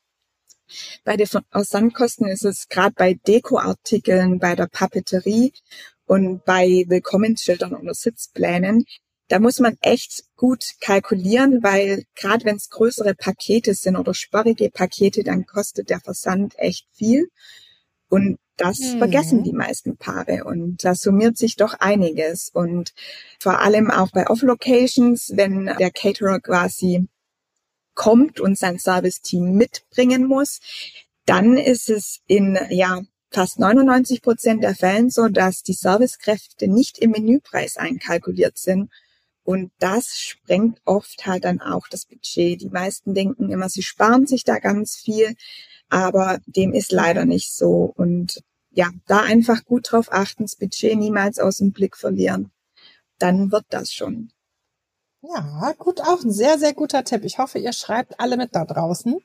Bei 1.03 1.17
den 1.17 1.27
Versandkosten 1.27 2.27
ist 2.27 2.45
es 2.45 2.67
gerade 2.67 2.93
bei 2.95 3.13
Dekoartikeln, 3.13 4.39
bei 4.39 4.55
der 4.55 4.67
Papeterie 4.67 5.53
und 6.05 6.45
bei 6.45 6.85
Willkommensschildern 6.87 7.73
oder 7.73 7.93
Sitzplänen, 7.93 8.85
da 9.29 9.37
muss 9.37 9.59
man 9.59 9.77
echt 9.81 10.23
gut 10.35 10.65
kalkulieren, 10.81 11.61
weil 11.61 12.03
gerade 12.15 12.45
wenn 12.45 12.55
es 12.55 12.69
größere 12.69 13.13
Pakete 13.13 13.75
sind 13.75 13.95
oder 13.95 14.15
sperrige 14.15 14.71
Pakete, 14.71 15.23
dann 15.23 15.45
kostet 15.45 15.91
der 15.91 15.99
Versand 15.99 16.57
echt 16.57 16.87
viel. 16.93 17.29
Und 18.09 18.39
das 18.59 18.79
mhm. 18.79 18.97
vergessen 18.99 19.43
die 19.43 19.53
meisten 19.53 19.97
Paare 19.97 20.43
und 20.43 20.83
da 20.83 20.95
summiert 20.95 21.37
sich 21.37 21.55
doch 21.55 21.75
einiges. 21.75 22.49
Und 22.53 22.93
vor 23.39 23.59
allem 23.59 23.89
auch 23.89 24.11
bei 24.11 24.27
Off-Locations, 24.27 25.33
wenn 25.35 25.65
der 25.79 25.91
Caterer 25.91 26.39
quasi 26.39 27.07
kommt 27.95 28.39
und 28.39 28.57
sein 28.57 28.79
Service-Team 28.79 29.53
mitbringen 29.53 30.25
muss, 30.25 30.59
dann 31.25 31.57
ist 31.57 31.89
es 31.89 32.21
in, 32.27 32.57
ja, 32.69 33.01
fast 33.31 33.59
99 33.59 34.21
Prozent 34.21 34.63
der 34.63 34.75
Fällen 34.75 35.09
so, 35.09 35.27
dass 35.27 35.63
die 35.63 35.73
Servicekräfte 35.73 36.67
nicht 36.67 36.97
im 36.97 37.11
Menüpreis 37.11 37.77
einkalkuliert 37.77 38.57
sind. 38.57 38.89
Und 39.43 39.71
das 39.79 40.17
sprengt 40.17 40.79
oft 40.85 41.25
halt 41.25 41.43
dann 41.43 41.61
auch 41.61 41.87
das 41.87 42.05
Budget. 42.05 42.61
Die 42.61 42.69
meisten 42.69 43.13
denken 43.13 43.51
immer, 43.51 43.69
sie 43.69 43.83
sparen 43.83 44.27
sich 44.27 44.43
da 44.43 44.59
ganz 44.59 44.95
viel, 44.95 45.35
aber 45.89 46.39
dem 46.45 46.73
ist 46.73 46.91
leider 46.91 47.25
nicht 47.25 47.53
so. 47.53 47.91
Und 47.95 48.43
ja, 48.71 48.89
da 49.07 49.21
einfach 49.21 49.65
gut 49.65 49.91
drauf 49.91 50.11
achten, 50.11 50.43
das 50.43 50.55
Budget 50.55 50.97
niemals 50.97 51.39
aus 51.39 51.57
dem 51.57 51.71
Blick 51.71 51.97
verlieren. 51.97 52.51
Dann 53.17 53.51
wird 53.51 53.65
das 53.69 53.91
schon. 53.91 54.31
Ja, 55.21 55.73
gut, 55.77 55.99
auch 55.99 56.23
ein 56.23 56.31
sehr, 56.31 56.57
sehr 56.57 56.73
guter 56.73 57.03
Tipp. 57.03 57.25
Ich 57.25 57.39
hoffe, 57.39 57.59
ihr 57.59 57.73
schreibt 57.73 58.21
alle 58.21 58.37
mit 58.37 58.55
da 58.55 58.63
draußen. 58.63 59.19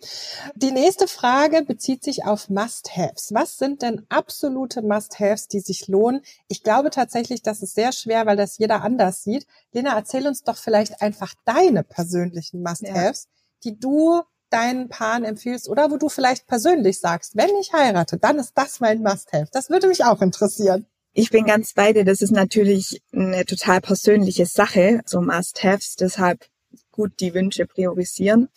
Die 0.57 0.73
nächste 0.73 1.07
Frage 1.07 1.63
bezieht 1.63 2.03
sich 2.03 2.25
auf 2.25 2.49
Must-Haves. 2.51 3.33
Was 3.33 3.59
sind 3.59 3.81
denn 3.83 4.05
absolute 4.09 4.83
Must-Haves, 4.83 5.47
die 5.47 5.61
sich 5.61 5.87
lohnen? 5.87 6.23
Ich 6.49 6.65
glaube 6.65 6.91
tatsächlich, 6.91 7.43
das 7.43 7.63
ist 7.63 7.77
sehr 7.77 7.93
schwer, 7.93 8.27
weil 8.27 8.37
das 8.37 8.59
jeder 8.59 8.83
anders 8.83 9.23
sieht. 9.23 9.47
Lena, 9.71 9.95
erzähl 9.95 10.27
uns 10.27 10.43
doch 10.43 10.57
vielleicht 10.57 11.01
einfach 11.01 11.33
deine 11.45 11.85
persönlichen 11.85 12.63
Must-Haves, 12.63 13.29
ja. 13.29 13.31
die 13.63 13.79
du 13.79 14.23
deinen 14.55 14.89
Paaren 14.89 15.25
empfiehlst 15.25 15.69
oder 15.69 15.91
wo 15.91 15.97
du 15.97 16.09
vielleicht 16.09 16.47
persönlich 16.47 17.01
sagst, 17.01 17.37
wenn 17.37 17.51
ich 17.61 17.73
heirate, 17.73 18.19
dann 18.19 18.39
ist 18.39 18.53
das 18.55 18.81
mein 18.81 19.03
Must-Have. 19.03 19.49
Das 19.53 19.69
würde 19.69 19.89
mich 19.89 20.05
auch 20.05 20.23
interessieren. 20.23 20.87
Ich 21.13 21.31
bin 21.31 21.45
ganz 21.45 21.75
bei 21.75 21.93
dir. 21.93 22.05
Das 22.05 22.23
ist 22.23 22.33
natürlich 22.33 23.03
eine 23.13 23.45
total 23.45 23.81
persönliche 23.81 24.47
Sache, 24.47 25.01
so 25.07 25.21
Must-Haves. 25.21 25.97
Deshalb 25.97 26.47
gut 26.91 27.13
die 27.21 27.35
Wünsche 27.35 27.67
priorisieren. 27.67 28.49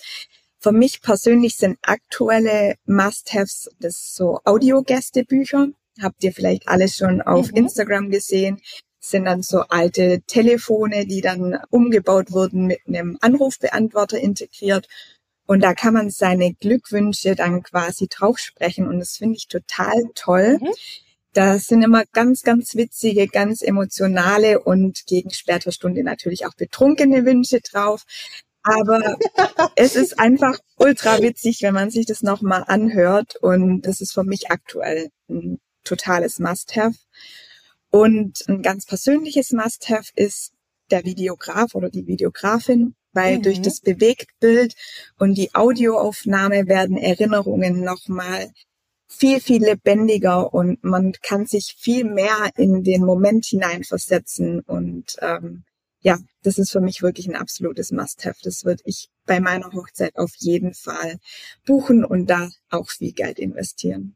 Für 0.60 0.72
mich 0.72 1.02
persönlich 1.02 1.56
sind 1.56 1.78
aktuelle 1.82 2.76
Must-Haves 2.86 3.70
das 3.80 4.14
so 4.16 4.40
Audiogästebücher. 4.44 5.70
Habt 6.02 6.24
ihr 6.24 6.32
vielleicht 6.32 6.68
alles 6.68 6.98
schon 6.98 7.22
auf 7.22 7.52
mhm. 7.52 7.58
Instagram 7.58 8.10
gesehen? 8.10 8.60
Sind 9.00 9.26
dann 9.26 9.42
so 9.42 9.62
alte 9.70 10.22
Telefone, 10.28 11.06
die 11.06 11.22
dann 11.22 11.60
umgebaut 11.70 12.32
wurden 12.32 12.66
mit 12.66 12.80
einem 12.88 13.18
Anrufbeantworter 13.22 14.20
integriert 14.20 14.88
und 15.48 15.62
da 15.62 15.74
kann 15.74 15.94
man 15.94 16.10
seine 16.10 16.54
Glückwünsche 16.54 17.36
dann 17.36 17.64
quasi 17.64 18.08
draufsprechen 18.08 18.88
und 18.88 19.00
das 19.00 19.18
finde 19.18 19.38
ich 19.38 19.48
total 19.48 19.96
toll. 20.14 20.60
Mhm. 20.62 20.74
Da 21.34 21.58
sind 21.58 21.84
immer 21.84 22.04
ganz, 22.12 22.42
ganz 22.44 22.76
witzige, 22.76 23.28
ganz 23.28 23.62
emotionale 23.62 24.60
und 24.60 25.06
gegen 25.08 25.30
später 25.30 25.72
Stunde 25.72 26.04
natürlich 26.04 26.46
auch 26.46 26.54
betrunkene 26.56 27.26
Wünsche 27.26 27.62
drauf. 27.62 28.04
Aber 28.64 29.18
es 29.76 29.96
ist 29.96 30.20
einfach 30.20 30.60
ultra 30.78 31.22
witzig, 31.22 31.62
wenn 31.62 31.74
man 31.74 31.92
sich 31.92 32.06
das 32.06 32.24
nochmal 32.24 32.66
anhört. 32.68 33.38
Und 33.38 33.84
das 33.84 34.02
ist 34.02 34.14
für 34.14 34.24
mich 34.24 34.52
aktuell 34.52 35.10
ein 35.30 35.60
totales 35.86 36.40
Must-Have. 36.40 36.98
Und 37.90 38.44
ein 38.50 38.62
ganz 38.64 38.86
persönliches 38.86 39.52
Must-Have 39.52 40.12
ist 40.16 40.52
der 40.92 41.06
Videograf 41.06 41.74
oder 41.76 41.90
die 41.90 42.08
Videografin 42.08 42.96
weil 43.18 43.40
mhm. 43.40 43.42
durch 43.42 43.62
das 43.64 43.80
Bewegtbild 43.80 44.76
und 45.18 45.34
die 45.40 45.54
Audioaufnahme 45.56 46.68
werden 46.68 46.98
Erinnerungen 46.98 47.84
nochmal 47.84 48.52
viel, 49.08 49.40
viel 49.40 49.64
lebendiger 49.64 50.54
und 50.54 50.84
man 50.84 51.14
kann 51.24 51.48
sich 51.48 51.76
viel 51.80 52.04
mehr 52.04 52.52
in 52.56 52.84
den 52.84 53.04
Moment 53.04 53.46
hineinversetzen 53.46 54.60
und 54.62 55.18
ähm, 55.22 55.64
ja, 56.02 56.20
das 56.44 56.60
ist 56.60 56.72
für 56.72 56.80
mich 56.80 57.02
wirklich 57.02 57.28
ein 57.28 57.36
absolutes 57.36 57.92
Must-have. 57.92 58.38
Das 58.44 58.64
würde 58.64 58.84
ich 58.86 59.10
bei 59.26 59.40
meiner 59.40 59.74
Hochzeit 59.74 60.16
auf 60.16 60.34
jeden 60.38 60.76
Fall 60.76 61.18
buchen 61.66 62.06
und 62.06 62.28
da 62.28 62.50
auch 62.70 62.90
viel 62.90 63.14
Geld 63.14 63.40
investieren. 63.40 64.16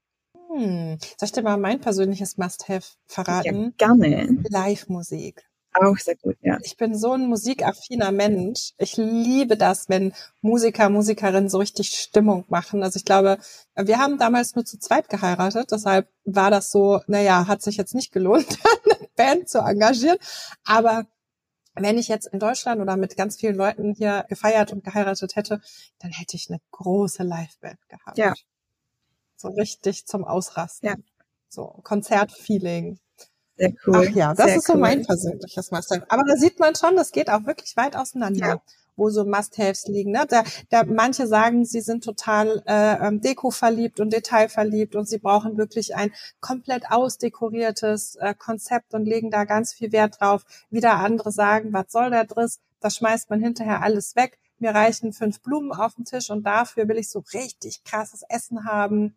Hm. 0.54 1.00
Soll 1.18 1.26
ich 1.26 1.32
dir 1.32 1.42
mal 1.42 1.58
mein 1.58 1.82
persönliches 1.82 2.38
Must-have 2.38 2.86
verraten? 3.08 3.74
Ja, 3.80 3.88
gerne. 3.88 4.44
Live-Musik. 4.48 5.44
Auch 5.74 5.98
sehr 5.98 6.16
gut, 6.18 6.38
ja. 6.42 6.58
Ich 6.64 6.76
bin 6.76 6.98
so 6.98 7.14
ein 7.14 7.28
musikaffiner 7.28 8.12
Mensch. 8.12 8.74
Ich 8.78 8.98
liebe 8.98 9.56
das, 9.56 9.88
wenn 9.88 10.14
Musiker, 10.42 10.90
Musikerinnen 10.90 11.50
so 11.50 11.60
richtig 11.60 11.92
Stimmung 11.92 12.44
machen. 12.50 12.84
Also 12.84 12.98
ich 12.98 13.06
glaube, 13.06 13.38
wir 13.76 13.98
haben 13.98 14.18
damals 14.18 14.54
nur 14.56 14.66
zu 14.66 14.78
zweit 14.80 15.08
geheiratet, 15.08 15.72
deshalb 15.72 16.10
war 16.26 16.52
das 16.52 16.72
so, 16.72 17.00
naja, 17.08 17.48
hat 17.48 17.62
sich 17.62 17.78
jetzt 17.78 17.96
nicht 17.96 18.12
gelohnt, 18.12 18.48
eine 18.86 19.08
Band 19.16 19.50
zu 19.50 19.60
engagieren. 19.60 20.18
Aber 20.66 21.06
wenn 21.76 21.98
ich 21.98 22.10
jetzt 22.10 22.28
in 22.28 22.40
Deutschland 22.40 22.82
oder 22.82 22.98
mit 22.98 23.16
ganz 23.16 23.38
vielen 23.38 23.56
Leuten 23.56 23.94
hier 23.94 24.26
gefeiert 24.28 24.74
und 24.74 24.84
geheiratet 24.84 25.38
hätte, 25.38 25.62
dann 26.00 26.12
hätte 26.12 26.36
ich 26.36 26.50
eine 26.50 26.60
große 26.72 27.24
Liveband 27.24 27.80
gehabt. 27.88 28.18
Ja. 28.18 28.34
So 29.38 29.48
richtig 29.50 30.06
zum 30.06 30.26
Ausrasten. 30.26 30.90
Ja. 30.90 30.96
So 31.48 31.80
Konzertfeeling. 31.84 33.00
Sehr 33.58 33.74
cool. 33.86 34.08
Ach 34.10 34.16
ja, 34.16 34.34
das 34.34 34.46
Sehr 34.46 34.56
ist 34.58 34.68
so 34.68 34.74
cool. 34.74 34.80
mein 34.80 35.06
persönliches 35.06 35.72
Must-Have. 35.72 36.06
Aber 36.10 36.24
da 36.28 36.36
sieht 36.36 36.60
man 36.60 36.76
schon, 36.76 36.96
das 36.96 37.12
geht 37.12 37.30
auch 37.30 37.46
wirklich 37.46 37.76
weit 37.78 37.96
auseinander. 37.96 38.48
Ja. 38.48 38.62
wo 38.98 39.10
so 39.10 39.26
Must-Haves 39.26 39.88
liegen. 39.88 40.12
Ne? 40.12 40.26
Da, 40.28 40.44
da 40.70 40.84
manche 40.84 41.26
sagen, 41.26 41.66
sie 41.66 41.82
sind 41.82 42.04
total 42.04 42.62
äh, 42.68 43.08
ähm, 43.08 43.22
Deko-verliebt 43.22 44.00
und 44.00 44.12
detailverliebt 44.14 44.96
und 44.96 45.08
sie 45.08 45.18
brauchen 45.18 45.58
wirklich 45.58 45.96
ein 45.96 46.12
komplett 46.40 46.92
ausdekoriertes 46.92 48.18
äh, 48.18 48.36
Konzept 48.38 48.94
und 48.94 49.06
legen 49.06 49.32
da 49.32 49.46
ganz 49.46 49.74
viel 49.74 49.92
Wert 49.92 50.20
drauf. 50.20 50.44
Wieder 50.70 50.96
andere 50.96 51.32
sagen, 51.32 51.72
was 51.74 51.86
soll 51.90 52.12
der 52.12 52.26
Driss? 52.26 52.60
Das 52.80 52.96
schmeißt 52.98 53.30
man 53.30 53.42
hinterher 53.42 53.82
alles 53.82 54.16
weg. 54.16 54.38
Mir 54.60 54.76
reichen 54.76 55.14
fünf 55.14 55.42
Blumen 55.42 55.72
auf 55.72 55.96
dem 55.96 56.06
Tisch 56.06 56.30
und 56.30 56.44
dafür 56.44 56.88
will 56.88 56.98
ich 56.98 57.10
so 57.10 57.24
richtig 57.34 57.84
krasses 57.84 58.24
Essen 58.30 58.66
haben, 58.66 59.16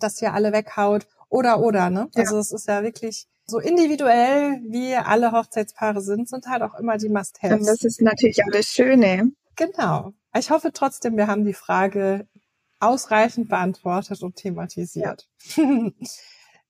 das 0.00 0.18
hier 0.18 0.32
alle 0.32 0.52
weghaut. 0.52 1.06
Oder, 1.28 1.60
oder, 1.60 1.90
ne? 1.90 2.08
Ja. 2.14 2.22
Also 2.22 2.38
es 2.38 2.52
ist 2.52 2.68
ja 2.68 2.82
wirklich 2.82 3.26
so 3.50 3.58
individuell, 3.58 4.60
wie 4.68 4.94
alle 4.94 5.32
Hochzeitspaare 5.32 6.00
sind, 6.00 6.28
sind 6.28 6.46
halt 6.46 6.62
auch 6.62 6.74
immer 6.74 6.98
die 6.98 7.06
Und 7.08 7.14
Must-Haves. 7.14 7.66
das 7.66 7.82
ist 7.84 8.00
natürlich 8.02 8.42
auch 8.44 8.52
das 8.52 8.66
Schöne. 8.66 9.32
Genau. 9.56 10.12
Ich 10.36 10.50
hoffe 10.50 10.72
trotzdem, 10.72 11.16
wir 11.16 11.26
haben 11.26 11.44
die 11.44 11.54
Frage 11.54 12.28
ausreichend 12.80 13.48
beantwortet 13.48 14.22
und 14.22 14.36
thematisiert. 14.36 15.28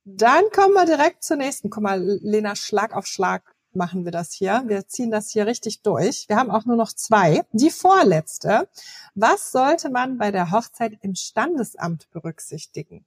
Dann 0.05 0.43
kommen 0.51 0.73
wir 0.73 0.85
direkt 0.85 1.23
zur 1.23 1.37
nächsten. 1.37 1.69
Guck 1.69 1.83
mal, 1.83 2.01
Lena, 2.01 2.55
Schlag 2.55 2.95
auf 2.95 3.05
Schlag 3.05 3.43
machen 3.73 4.05
wir 4.05 4.11
das 4.11 4.33
hier. 4.33 4.63
Wir 4.65 4.87
ziehen 4.87 5.11
das 5.11 5.29
hier 5.29 5.45
richtig 5.45 5.83
durch. 5.83 6.25
Wir 6.27 6.37
haben 6.37 6.49
auch 6.49 6.65
nur 6.65 6.75
noch 6.77 6.91
zwei. 6.93 7.43
Die 7.51 7.69
vorletzte. 7.69 8.67
Was 9.13 9.51
sollte 9.51 9.91
man 9.91 10.17
bei 10.17 10.31
der 10.31 10.49
Hochzeit 10.51 10.97
im 11.01 11.13
Standesamt 11.13 12.09
berücksichtigen? 12.09 13.05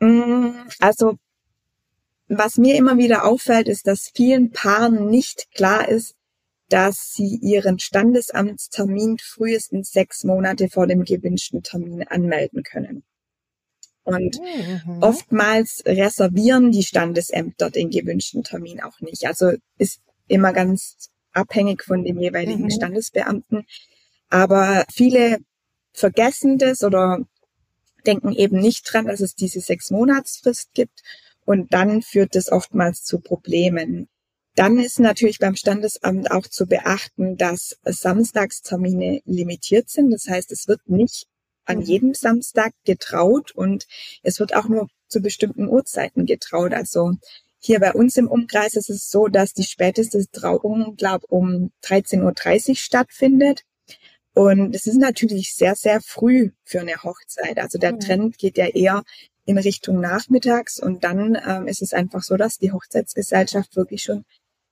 Mm, 0.00 0.50
Also, 0.80 1.16
was 2.28 2.56
mir 2.56 2.76
immer 2.76 2.96
wieder 2.98 3.24
auffällt, 3.24 3.68
ist, 3.68 3.86
dass 3.86 4.10
vielen 4.14 4.50
Paaren 4.50 5.08
nicht 5.08 5.50
klar 5.54 5.88
ist, 5.88 6.14
dass 6.68 7.12
sie 7.12 7.38
ihren 7.42 7.78
Standesamtstermin 7.78 9.18
frühestens 9.18 9.92
sechs 9.92 10.24
Monate 10.24 10.68
vor 10.68 10.86
dem 10.86 11.04
gewünschten 11.04 11.62
Termin 11.62 12.02
anmelden 12.04 12.62
können. 12.62 13.04
Und 14.04 14.38
Mhm. 14.40 15.02
oftmals 15.02 15.82
reservieren 15.86 16.70
die 16.72 16.82
Standesämter 16.82 17.70
den 17.70 17.90
gewünschten 17.90 18.42
Termin 18.44 18.82
auch 18.82 19.00
nicht. 19.00 19.26
Also 19.26 19.52
ist 19.78 20.00
immer 20.28 20.52
ganz 20.52 21.10
abhängig 21.32 21.82
von 21.84 22.04
dem 22.04 22.18
jeweiligen 22.18 22.64
Mhm. 22.64 22.70
Standesbeamten. 22.70 23.66
Aber 24.28 24.84
viele 24.92 25.38
vergessen 25.92 26.58
das 26.58 26.82
oder 26.82 27.20
denken 28.06 28.32
eben 28.32 28.58
nicht 28.58 28.84
dran, 28.92 29.06
dass 29.06 29.20
es 29.20 29.34
diese 29.34 29.60
sechs 29.60 29.90
Monatsfrist 29.90 30.74
gibt. 30.74 31.02
Und 31.44 31.72
dann 31.74 32.02
führt 32.02 32.34
das 32.34 32.50
oftmals 32.50 33.02
zu 33.04 33.20
Problemen. 33.20 34.08
Dann 34.56 34.78
ist 34.78 35.00
natürlich 35.00 35.38
beim 35.40 35.56
Standesamt 35.56 36.30
auch 36.30 36.46
zu 36.46 36.66
beachten, 36.66 37.36
dass 37.36 37.76
Samstagstermine 37.84 39.20
limitiert 39.24 39.90
sind. 39.90 40.10
Das 40.12 40.26
heißt, 40.28 40.52
es 40.52 40.68
wird 40.68 40.80
nicht 40.88 41.26
an 41.66 41.78
Mhm. 41.78 41.82
jedem 41.84 42.14
Samstag 42.14 42.72
getraut 42.84 43.52
und 43.52 43.86
es 44.22 44.38
wird 44.38 44.54
auch 44.54 44.68
nur 44.68 44.88
zu 45.08 45.20
bestimmten 45.20 45.68
Uhrzeiten 45.68 46.26
getraut. 46.26 46.72
Also 46.72 47.12
hier 47.58 47.80
bei 47.80 47.92
uns 47.92 48.16
im 48.16 48.28
Umkreis 48.28 48.74
ist 48.74 48.90
es 48.90 49.08
so, 49.08 49.26
dass 49.28 49.54
die 49.54 49.64
späteste 49.64 50.24
Trauung, 50.30 50.96
glaube 50.96 51.26
um 51.28 51.72
13.30 51.82 52.68
Uhr 52.70 52.76
stattfindet. 52.76 53.62
Und 54.34 54.74
es 54.74 54.86
ist 54.86 54.96
natürlich 54.98 55.54
sehr, 55.54 55.74
sehr 55.76 56.00
früh 56.00 56.50
für 56.64 56.80
eine 56.80 57.02
Hochzeit. 57.02 57.58
Also 57.58 57.78
der 57.78 57.92
Mhm. 57.92 58.00
Trend 58.00 58.38
geht 58.38 58.58
ja 58.58 58.66
eher 58.66 59.02
in 59.46 59.58
Richtung 59.58 60.00
nachmittags 60.00 60.80
und 60.80 61.04
dann 61.04 61.38
ähm, 61.46 61.66
ist 61.66 61.82
es 61.82 61.92
einfach 61.92 62.22
so, 62.22 62.36
dass 62.36 62.58
die 62.58 62.72
Hochzeitsgesellschaft 62.72 63.76
wirklich 63.76 64.02
schon 64.02 64.24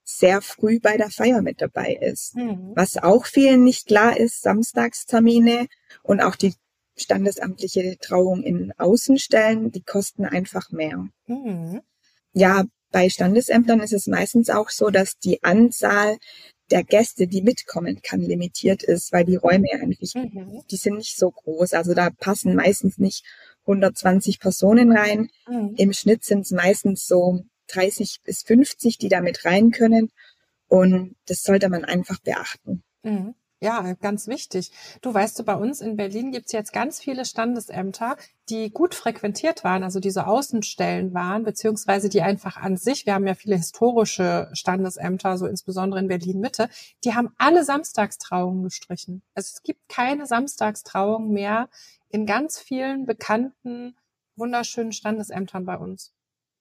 sehr 0.03 0.41
früh 0.41 0.79
bei 0.79 0.97
der 0.97 1.09
Feier 1.09 1.41
mit 1.41 1.61
dabei 1.61 1.93
ist. 1.93 2.35
Mhm. 2.35 2.73
Was 2.75 2.97
auch 2.97 3.25
vielen 3.25 3.63
nicht 3.63 3.87
klar 3.87 4.17
ist, 4.17 4.41
Samstagstermine 4.41 5.67
und 6.01 6.21
auch 6.21 6.35
die 6.35 6.53
standesamtliche 6.95 7.97
Trauung 7.99 8.43
in 8.43 8.73
Außenstellen, 8.77 9.71
die 9.71 9.81
kosten 9.81 10.25
einfach 10.25 10.71
mehr. 10.71 11.07
Mhm. 11.27 11.81
Ja, 12.33 12.65
bei 12.91 13.09
Standesämtern 13.09 13.79
ist 13.79 13.93
es 13.93 14.07
meistens 14.07 14.49
auch 14.49 14.69
so, 14.69 14.89
dass 14.89 15.17
die 15.17 15.43
Anzahl 15.43 16.17
der 16.69 16.83
Gäste, 16.83 17.27
die 17.27 17.41
mitkommen 17.41 18.01
kann, 18.01 18.21
limitiert 18.21 18.83
ist, 18.83 19.11
weil 19.11 19.25
die 19.25 19.35
Räume 19.35 19.67
einfach, 19.71 20.15
Mhm. 20.15 20.63
die 20.69 20.77
sind 20.77 20.97
nicht 20.97 21.17
so 21.17 21.31
groß. 21.31 21.73
Also 21.73 21.93
da 21.93 22.09
passen 22.09 22.55
meistens 22.55 22.97
nicht 22.97 23.25
120 23.65 24.39
Personen 24.39 24.95
rein. 24.95 25.29
Mhm. 25.47 25.75
Im 25.77 25.93
Schnitt 25.93 26.23
sind 26.23 26.41
es 26.41 26.51
meistens 26.51 27.07
so 27.07 27.43
30 27.67 28.21
bis 28.23 28.43
50, 28.43 28.97
die 28.97 29.09
da 29.09 29.21
mit 29.21 29.45
rein 29.45 29.71
können. 29.71 30.11
Und 30.67 31.15
das 31.27 31.43
sollte 31.43 31.69
man 31.69 31.85
einfach 31.85 32.19
beachten. 32.19 32.83
Mhm. 33.03 33.35
Ja, 33.63 33.93
ganz 34.01 34.27
wichtig. 34.27 34.71
Du 35.01 35.13
weißt 35.13 35.39
du, 35.39 35.43
bei 35.45 35.55
uns 35.55 35.79
in 35.79 35.95
Berlin 35.95 36.33
gibt's 36.33 36.51
jetzt 36.51 36.73
ganz 36.73 36.99
viele 36.99 37.23
Standesämter, 37.23 38.17
die 38.49 38.71
gut 38.71 38.93
frequentiert 38.93 39.63
waren, 39.63 39.83
also 39.83 40.01
diese 40.01 40.27
Außenstellen 40.27 41.13
waren, 41.13 41.43
beziehungsweise 41.45 42.09
die 42.09 42.21
einfach 42.21 42.57
an 42.57 42.75
sich, 42.75 43.05
wir 43.05 43.13
haben 43.13 43.25
ja 43.25 43.35
viele 43.35 43.55
historische 43.55 44.49
Standesämter, 44.51 45.37
so 45.37 45.47
insbesondere 45.47 46.01
in 46.01 46.09
Berlin 46.09 46.41
Mitte, 46.41 46.67
die 47.05 47.13
haben 47.13 47.29
alle 47.37 47.63
Samstagstrauungen 47.63 48.63
gestrichen. 48.63 49.21
Also 49.33 49.53
es 49.55 49.63
gibt 49.63 49.87
keine 49.87 50.25
Samstagstrauung 50.25 51.31
mehr 51.31 51.69
in 52.13 52.25
ganz 52.27 52.59
vielen 52.59 53.05
bekannten, 53.05 53.97
wunderschönen 54.35 54.91
Standesämtern 54.91 55.65
bei 55.65 55.77
uns. 55.77 56.13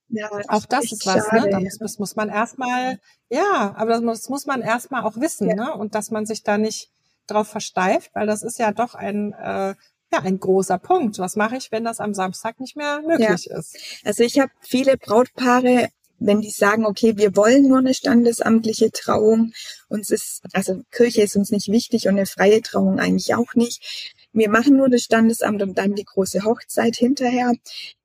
Ja, 0.08 0.30
Auch 0.48 0.64
das 0.66 0.92
ist 0.92 1.06
was, 1.06 1.26
schade, 1.26 1.44
ne? 1.44 1.50
Da 1.50 1.58
ja. 1.58 1.60
muss, 1.60 1.78
das 1.78 1.98
muss 1.98 2.16
man 2.16 2.28
erstmal, 2.28 2.98
ja, 3.28 3.74
aber 3.76 3.90
das 3.92 4.00
muss, 4.00 4.20
das 4.22 4.28
muss 4.30 4.46
man 4.46 4.62
erstmal 4.62 5.04
auch 5.04 5.16
wissen, 5.16 5.48
Ja. 5.48 5.54
ne? 5.54 5.74
Und 5.74 5.94
dass 5.94 6.10
man 6.10 6.26
sich 6.26 6.42
da 6.42 6.58
nicht 6.58 6.90
drauf 7.26 7.48
versteift, 7.48 8.10
weil 8.14 8.26
das 8.26 8.42
ist 8.42 8.58
ja 8.58 8.72
doch 8.72 8.94
ein, 8.94 9.32
äh, 9.34 9.74
ja, 10.12 10.20
ein 10.22 10.40
großer 10.40 10.78
Punkt. 10.78 11.18
Was 11.18 11.36
mache 11.36 11.56
ich, 11.56 11.70
wenn 11.70 11.84
das 11.84 12.00
am 12.00 12.14
Samstag 12.14 12.58
nicht 12.58 12.76
mehr 12.76 13.00
möglich 13.02 13.48
ist? 13.48 13.76
Also 14.04 14.24
ich 14.24 14.38
habe 14.38 14.52
viele 14.60 14.96
Brautpaare, 14.96 15.88
wenn 16.18 16.40
die 16.40 16.50
sagen, 16.50 16.86
okay, 16.86 17.16
wir 17.16 17.36
wollen 17.36 17.68
nur 17.68 17.78
eine 17.78 17.94
standesamtliche 17.94 18.90
Trauung, 18.90 19.52
uns 19.88 20.10
ist, 20.10 20.42
also 20.52 20.82
Kirche 20.90 21.22
ist 21.22 21.36
uns 21.36 21.50
nicht 21.50 21.68
wichtig 21.68 22.06
und 22.08 22.16
eine 22.16 22.26
freie 22.26 22.62
Trauung 22.62 23.00
eigentlich 23.00 23.34
auch 23.34 23.54
nicht. 23.54 24.14
Wir 24.32 24.48
machen 24.50 24.76
nur 24.76 24.88
das 24.88 25.02
Standesamt 25.02 25.62
und 25.62 25.76
dann 25.78 25.94
die 25.94 26.04
große 26.04 26.44
Hochzeit 26.44 26.96
hinterher. 26.96 27.52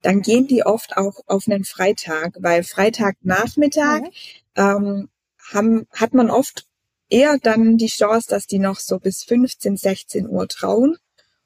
Dann 0.01 0.21
gehen 0.21 0.47
die 0.47 0.63
oft 0.65 0.97
auch 0.97 1.21
auf 1.27 1.47
einen 1.47 1.63
Freitag, 1.63 2.35
weil 2.39 2.63
Freitagnachmittag 2.63 4.01
Mhm. 4.01 4.09
ähm, 4.55 5.09
haben, 5.53 5.87
hat 5.93 6.13
man 6.13 6.29
oft 6.29 6.65
eher 7.09 7.37
dann 7.41 7.77
die 7.77 7.87
Chance, 7.87 8.27
dass 8.29 8.47
die 8.47 8.59
noch 8.59 8.79
so 8.79 8.99
bis 8.99 9.23
15, 9.23 9.77
16 9.77 10.27
Uhr 10.27 10.47
trauen. 10.47 10.97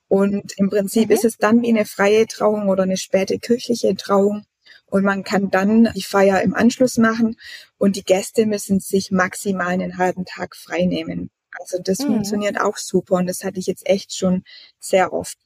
Und 0.07 0.53
im 0.57 0.69
Prinzip 0.69 1.09
Mhm. 1.09 1.15
ist 1.15 1.25
es 1.25 1.37
dann 1.37 1.61
wie 1.61 1.69
eine 1.69 1.85
freie 1.85 2.25
Trauung 2.27 2.67
oder 2.67 2.83
eine 2.83 2.97
späte 2.97 3.37
kirchliche 3.39 3.95
Trauung. 3.95 4.45
Und 4.87 5.03
man 5.03 5.23
kann 5.23 5.49
dann 5.51 5.89
die 5.95 6.01
Feier 6.03 6.41
im 6.41 6.53
Anschluss 6.53 6.97
machen 6.97 7.37
und 7.77 7.95
die 7.95 8.03
Gäste 8.03 8.45
müssen 8.45 8.79
sich 8.81 9.09
maximal 9.11 9.69
einen 9.69 9.97
halben 9.97 10.25
Tag 10.25 10.55
frei 10.55 10.85
nehmen. 10.85 11.29
Also 11.61 11.79
das 11.81 11.99
Mhm. 11.99 12.05
funktioniert 12.07 12.59
auch 12.59 12.77
super 12.77 13.15
und 13.15 13.27
das 13.27 13.43
hatte 13.43 13.59
ich 13.59 13.67
jetzt 13.67 13.87
echt 13.87 14.15
schon 14.15 14.43
sehr 14.79 15.13
oft. 15.13 15.37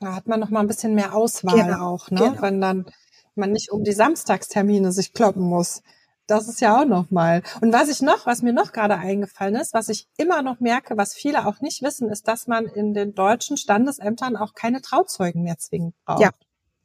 Da 0.00 0.14
hat 0.14 0.26
man 0.26 0.40
noch 0.40 0.50
mal 0.50 0.60
ein 0.60 0.66
bisschen 0.66 0.94
mehr 0.94 1.14
Auswahl 1.14 1.64
Genau, 1.64 1.94
auch, 1.94 2.10
ne? 2.10 2.20
genau. 2.20 2.42
Wenn 2.42 2.60
dann 2.60 2.86
man 3.34 3.52
nicht 3.52 3.70
um 3.70 3.84
die 3.84 3.92
Samstagstermine 3.92 4.92
sich 4.92 5.12
kloppen 5.12 5.42
muss. 5.42 5.82
Das 6.26 6.48
ist 6.48 6.60
ja 6.60 6.80
auch 6.80 6.86
noch 6.86 7.10
mal. 7.10 7.42
Und 7.60 7.72
was 7.72 7.88
ich 7.88 8.02
noch, 8.02 8.26
was 8.26 8.42
mir 8.42 8.52
noch 8.52 8.72
gerade 8.72 8.96
eingefallen 8.96 9.54
ist, 9.54 9.74
was 9.74 9.88
ich 9.90 10.08
immer 10.16 10.42
noch 10.42 10.58
merke, 10.58 10.96
was 10.96 11.14
viele 11.14 11.46
auch 11.46 11.60
nicht 11.60 11.82
wissen, 11.82 12.08
ist, 12.10 12.26
dass 12.28 12.46
man 12.46 12.66
in 12.66 12.94
den 12.94 13.14
deutschen 13.14 13.56
Standesämtern 13.56 14.36
auch 14.36 14.54
keine 14.54 14.80
Trauzeugen 14.82 15.42
mehr 15.42 15.58
zwingend 15.58 15.94
braucht. 16.04 16.22
Ja. 16.22 16.30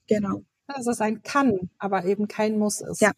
Genau, 0.08 0.42
Dass 0.68 0.86
es 0.88 1.00
ein 1.02 1.24
kann, 1.24 1.70
aber 1.80 2.06
eben 2.06 2.28
kein 2.28 2.60
muss 2.60 2.82
ist. 2.82 3.02
Ja. 3.02 3.12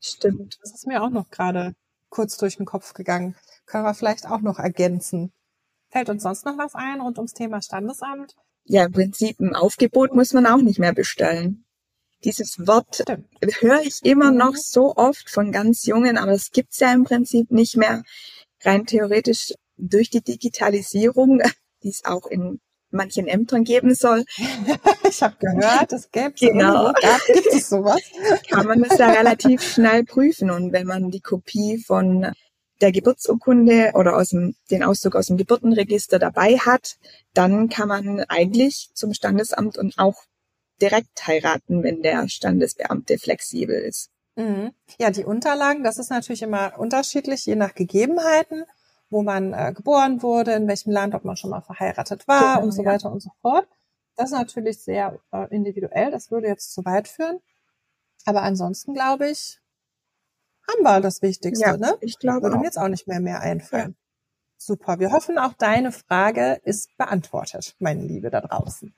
stimmt. 0.00 0.58
Das 0.60 0.74
ist 0.74 0.86
mir 0.86 1.02
auch 1.02 1.10
noch 1.10 1.30
gerade 1.30 1.74
kurz 2.10 2.36
durch 2.36 2.56
den 2.56 2.66
Kopf 2.66 2.92
gegangen. 2.94 3.36
Können 3.66 3.84
wir 3.84 3.94
vielleicht 3.94 4.26
auch 4.26 4.40
noch 4.40 4.58
ergänzen. 4.58 5.32
Fällt 5.90 6.08
uns 6.08 6.22
sonst 6.22 6.44
noch 6.44 6.58
was 6.58 6.74
ein 6.74 7.00
rund 7.00 7.18
ums 7.18 7.32
Thema 7.32 7.62
Standesamt? 7.62 8.34
Ja, 8.64 8.86
im 8.86 8.92
Prinzip 8.92 9.38
ein 9.40 9.54
Aufgebot 9.54 10.14
muss 10.14 10.32
man 10.32 10.46
auch 10.46 10.60
nicht 10.60 10.78
mehr 10.78 10.92
bestellen. 10.92 11.64
Dieses 12.24 12.66
Wort 12.66 12.96
Stimmt. 13.02 13.28
höre 13.60 13.82
ich 13.82 14.00
immer 14.02 14.32
Mhm. 14.32 14.38
noch 14.38 14.56
so 14.56 14.96
oft 14.96 15.30
von 15.30 15.52
ganz 15.52 15.84
Jungen, 15.86 16.18
aber 16.18 16.32
es 16.32 16.50
gibt's 16.50 16.80
ja 16.80 16.92
im 16.92 17.04
Prinzip 17.04 17.50
nicht 17.50 17.76
mehr. 17.76 18.02
Rein 18.62 18.86
theoretisch 18.86 19.52
durch 19.76 20.10
die 20.10 20.22
Digitalisierung, 20.22 21.40
die 21.82 21.90
es 21.90 22.04
auch 22.04 22.26
in 22.26 22.58
manchen 22.90 23.26
Ämtern 23.28 23.64
geben 23.64 23.94
soll, 23.94 24.24
Ich 25.08 25.22
habe 25.22 25.36
gehört, 25.38 25.92
es 25.92 26.10
gäbe 26.10 26.32
Genau. 26.32 26.92
gibt 27.32 27.46
es 27.52 27.68
sowas? 27.68 28.00
kann 28.48 28.66
man 28.66 28.82
es 28.84 28.98
ja 28.98 29.10
relativ 29.10 29.62
schnell 29.62 30.04
prüfen. 30.04 30.50
Und 30.50 30.72
wenn 30.72 30.86
man 30.86 31.10
die 31.10 31.20
Kopie 31.20 31.78
von 31.78 32.32
der 32.80 32.92
Geburtsurkunde 32.92 33.92
oder 33.94 34.16
aus 34.16 34.30
dem, 34.30 34.54
den 34.70 34.82
Auszug 34.82 35.16
aus 35.16 35.26
dem 35.26 35.36
Geburtenregister 35.36 36.18
dabei 36.18 36.58
hat, 36.58 36.96
dann 37.34 37.68
kann 37.68 37.88
man 37.88 38.20
eigentlich 38.28 38.90
zum 38.94 39.14
Standesamt 39.14 39.78
und 39.78 39.98
auch 39.98 40.24
direkt 40.80 41.26
heiraten, 41.26 41.82
wenn 41.82 42.02
der 42.02 42.28
Standesbeamte 42.28 43.18
flexibel 43.18 43.76
ist. 43.76 44.10
Mhm. 44.36 44.72
Ja, 44.98 45.10
die 45.10 45.24
Unterlagen, 45.24 45.82
das 45.82 45.98
ist 45.98 46.10
natürlich 46.10 46.42
immer 46.42 46.78
unterschiedlich, 46.78 47.46
je 47.46 47.56
nach 47.56 47.74
Gegebenheiten, 47.74 48.64
wo 49.08 49.22
man 49.22 49.54
äh, 49.54 49.72
geboren 49.74 50.22
wurde, 50.22 50.52
in 50.52 50.68
welchem 50.68 50.90
Land, 50.92 51.14
ob 51.14 51.24
man 51.24 51.36
schon 51.36 51.50
mal 51.50 51.62
verheiratet 51.62 52.28
war 52.28 52.56
Genau, 52.56 52.66
und 52.66 52.72
so 52.72 52.82
ja. 52.82 52.92
weiter 52.92 53.10
und 53.10 53.20
so 53.20 53.30
fort. 53.40 53.66
Das 54.16 54.30
ist 54.30 54.36
natürlich 54.36 54.82
sehr 54.82 55.18
äh, 55.32 55.46
individuell, 55.54 56.10
das 56.10 56.30
würde 56.30 56.48
jetzt 56.48 56.72
zu 56.72 56.84
weit 56.84 57.08
führen. 57.08 57.38
Aber 58.26 58.42
ansonsten 58.42 58.92
glaube 58.92 59.30
ich, 59.30 59.60
haben 60.68 60.82
wir 60.82 61.00
das 61.00 61.22
Wichtigste, 61.22 61.64
Ja, 61.64 61.76
ne? 61.76 61.96
ich 62.00 62.18
glaube 62.18 62.42
Würde 62.42 62.56
auch. 62.56 62.60
mir 62.60 62.66
jetzt 62.66 62.78
auch 62.78 62.88
nicht 62.88 63.06
mehr 63.06 63.20
mehr 63.20 63.40
einfallen. 63.40 63.96
Super. 64.58 64.98
Wir 64.98 65.12
hoffen, 65.12 65.38
auch 65.38 65.52
deine 65.52 65.92
Frage 65.92 66.60
ist 66.64 66.96
beantwortet, 66.96 67.74
meine 67.78 68.02
Liebe 68.02 68.30
da 68.30 68.40
draußen. 68.40 68.94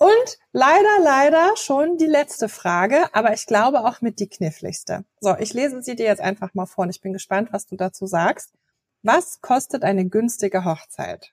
Und 0.00 0.38
leider, 0.52 1.00
leider 1.02 1.56
schon 1.56 1.96
die 1.98 2.06
letzte 2.06 2.48
Frage, 2.48 3.12
aber 3.12 3.32
ich 3.34 3.46
glaube 3.46 3.80
auch 3.80 4.00
mit 4.00 4.20
die 4.20 4.28
kniffligste. 4.28 5.04
So, 5.20 5.36
ich 5.36 5.52
lese 5.54 5.82
sie 5.82 5.96
dir 5.96 6.06
jetzt 6.06 6.20
einfach 6.20 6.54
mal 6.54 6.66
vor 6.66 6.84
und 6.84 6.90
ich 6.90 7.00
bin 7.00 7.12
gespannt, 7.12 7.48
was 7.52 7.66
du 7.66 7.74
dazu 7.76 8.06
sagst. 8.06 8.52
Was 9.02 9.40
kostet 9.40 9.82
eine 9.82 10.08
günstige 10.08 10.64
Hochzeit? 10.64 11.32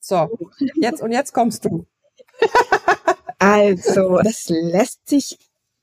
So, 0.00 0.30
jetzt 0.76 1.02
und 1.02 1.12
jetzt 1.12 1.32
kommst 1.34 1.64
du. 1.66 1.86
Also, 3.42 4.18
das 4.18 4.44
lässt 4.50 5.08
sich 5.08 5.38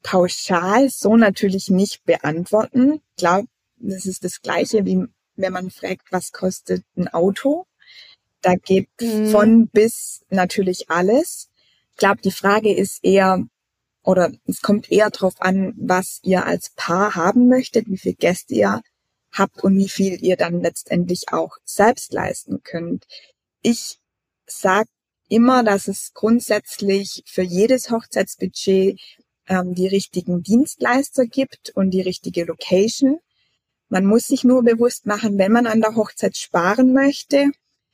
pauschal 0.08 0.90
so 0.90 1.18
natürlich 1.18 1.70
nicht 1.70 2.06
beantworten. 2.06 3.02
Ich 3.12 3.18
glaube, 3.18 3.48
das 3.76 4.06
ist 4.06 4.24
das 4.24 4.42
Gleiche, 4.42 4.86
wie 4.86 5.04
wenn 5.36 5.52
man 5.54 5.70
fragt, 5.70 6.12
was 6.12 6.32
kostet 6.32 6.86
ein 6.96 7.10
Auto. 7.10 7.66
Da 8.42 8.56
geht 8.56 8.88
Mhm. 9.02 9.32
von 9.32 9.68
bis 9.68 10.22
natürlich 10.30 10.90
alles. 10.90 11.50
Ich 11.92 11.98
glaube, 11.98 12.22
die 12.22 12.32
Frage 12.32 12.74
ist 12.74 13.04
eher, 13.04 13.44
oder 14.04 14.32
es 14.46 14.62
kommt 14.62 14.90
eher 14.90 15.10
darauf 15.10 15.42
an, 15.42 15.74
was 15.78 16.20
ihr 16.24 16.46
als 16.46 16.70
Paar 16.78 17.16
haben 17.16 17.50
möchtet, 17.50 17.88
wie 17.90 17.98
viele 17.98 18.16
Gäste 18.16 18.54
ihr 18.54 18.82
habt 19.34 19.62
und 19.64 19.76
wie 19.78 19.90
viel 19.90 20.24
ihr 20.24 20.38
dann 20.38 20.62
letztendlich 20.62 21.34
auch 21.34 21.58
selbst 21.66 22.14
leisten 22.14 22.64
könnt. 22.64 23.06
Ich 23.62 24.00
sag 24.48 24.88
immer, 25.28 25.64
dass 25.66 25.90
es 25.90 26.14
grundsätzlich 26.14 27.24
für 27.28 27.42
jedes 27.42 27.92
Hochzeitsbudget 27.92 28.98
ähm, 29.48 29.74
die 29.74 29.88
richtigen 29.88 30.44
Dienstleister 30.44 31.26
gibt 31.26 31.72
und 31.76 31.92
die 31.92 32.02
richtige 32.02 32.46
Location. 32.46 33.20
Man 33.90 34.06
muss 34.06 34.28
sich 34.28 34.44
nur 34.44 34.64
bewusst 34.64 35.06
machen, 35.06 35.38
wenn 35.38 35.52
man 35.52 35.68
an 35.68 35.82
der 35.82 35.96
Hochzeit 35.96 36.36
sparen 36.38 36.94
möchte, 36.94 37.52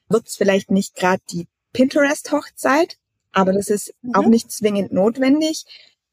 wird 0.09 0.27
es 0.27 0.35
vielleicht 0.35 0.71
nicht 0.71 0.95
gerade 0.95 1.21
die 1.31 1.47
Pinterest-Hochzeit, 1.73 2.97
aber 3.31 3.53
das 3.53 3.69
ist 3.69 3.93
Mhm. 4.01 4.15
auch 4.15 4.25
nicht 4.27 4.51
zwingend 4.51 4.91
notwendig, 4.91 5.65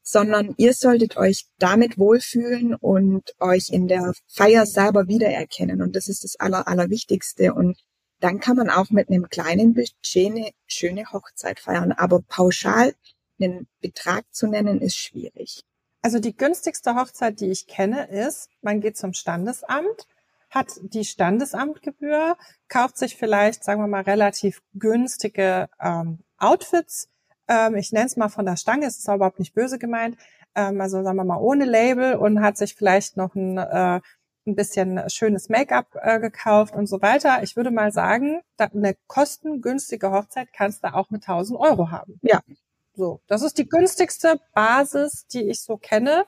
sondern 0.03 0.53
ihr 0.57 0.73
solltet 0.73 1.17
euch 1.17 1.45
damit 1.59 1.97
wohlfühlen 1.97 2.75
und 2.75 3.35
euch 3.39 3.69
in 3.69 3.87
der 3.87 4.13
Feier 4.27 4.65
selber 4.65 5.07
wiedererkennen. 5.07 5.81
Und 5.81 5.95
das 5.95 6.07
ist 6.07 6.23
das 6.23 6.35
Aller, 6.39 6.67
Allerwichtigste. 6.67 7.53
Und 7.53 7.77
dann 8.19 8.39
kann 8.39 8.55
man 8.57 8.69
auch 8.69 8.89
mit 8.89 9.09
einem 9.09 9.29
kleinen 9.29 9.73
Budget 9.73 10.31
eine 10.31 10.51
schöne 10.65 11.05
Hochzeit 11.11 11.59
feiern. 11.59 11.91
Aber 11.91 12.21
pauschal 12.21 12.93
einen 13.41 13.67
Betrag 13.81 14.25
zu 14.31 14.47
nennen, 14.47 14.81
ist 14.81 14.97
schwierig. 14.97 15.63
Also 16.01 16.19
die 16.19 16.35
günstigste 16.35 16.95
Hochzeit, 16.95 17.39
die 17.39 17.51
ich 17.51 17.67
kenne, 17.67 18.05
ist, 18.07 18.49
man 18.61 18.81
geht 18.81 18.97
zum 18.97 19.13
Standesamt, 19.13 20.07
hat 20.49 20.67
die 20.81 21.05
Standesamtgebühr, 21.05 22.37
kauft 22.67 22.97
sich 22.97 23.15
vielleicht, 23.15 23.63
sagen 23.63 23.81
wir 23.81 23.87
mal, 23.87 24.01
relativ 24.01 24.61
günstige 24.73 25.69
ähm, 25.79 26.19
Outfits. 26.37 27.07
Ähm, 27.47 27.75
ich 27.75 27.91
nenne 27.91 28.07
es 28.07 28.17
mal 28.17 28.29
von 28.29 28.45
der 28.45 28.57
Stange, 28.57 28.87
es 28.87 28.97
ist 28.97 29.07
aber 29.07 29.17
überhaupt 29.17 29.39
nicht 29.39 29.53
böse 29.53 29.79
gemeint. 29.79 30.17
Ähm, 30.55 30.81
also 30.81 31.03
sagen 31.03 31.17
wir 31.17 31.23
mal 31.23 31.37
ohne 31.37 31.65
Label 31.65 32.15
und 32.15 32.41
hat 32.41 32.57
sich 32.57 32.75
vielleicht 32.75 33.15
noch 33.15 33.35
ein, 33.35 33.57
äh, 33.57 34.01
ein 34.47 34.55
bisschen 34.55 35.09
schönes 35.09 35.49
Make-up 35.49 35.95
äh, 36.01 36.19
gekauft 36.19 36.75
und 36.75 36.87
so 36.87 37.01
weiter. 37.01 37.43
Ich 37.43 37.55
würde 37.55 37.71
mal 37.71 37.91
sagen, 37.91 38.41
eine 38.57 38.95
kostengünstige 39.07 40.11
Hochzeit 40.11 40.51
kannst 40.51 40.83
du 40.83 40.93
auch 40.93 41.11
mit 41.11 41.27
1000 41.27 41.59
Euro 41.59 41.91
haben. 41.91 42.19
Ja. 42.23 42.41
So, 43.01 43.19
das 43.25 43.41
ist 43.41 43.57
die 43.57 43.67
günstigste 43.67 44.39
Basis, 44.53 45.25
die 45.25 45.49
ich 45.49 45.63
so 45.63 45.75
kenne, 45.75 46.27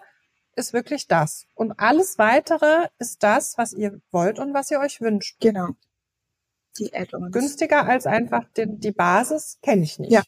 ist 0.55 0.73
wirklich 0.73 1.07
das. 1.07 1.45
Und 1.53 1.73
alles 1.73 2.17
weitere 2.17 2.87
ist 2.97 3.21
das, 3.21 3.59
was 3.59 3.73
ihr 3.73 4.01
wollt 4.09 4.39
und 4.39 4.55
was 4.55 4.71
ihr 4.71 4.79
euch 4.79 4.99
wünscht. 4.99 5.39
Genau. 5.39 5.67
Die 6.79 6.91
Add-ons. 6.91 7.31
Günstiger 7.31 7.85
als 7.85 8.07
einfach 8.07 8.45
den, 8.57 8.79
die 8.79 8.91
Basis 8.91 9.59
kenne 9.61 9.83
ich 9.83 9.99
nicht. 9.99 10.13
Ja. 10.13 10.23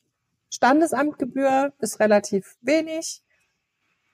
Standesamtgebühr 0.52 1.74
ist 1.80 2.00
relativ 2.00 2.58
wenig 2.62 3.24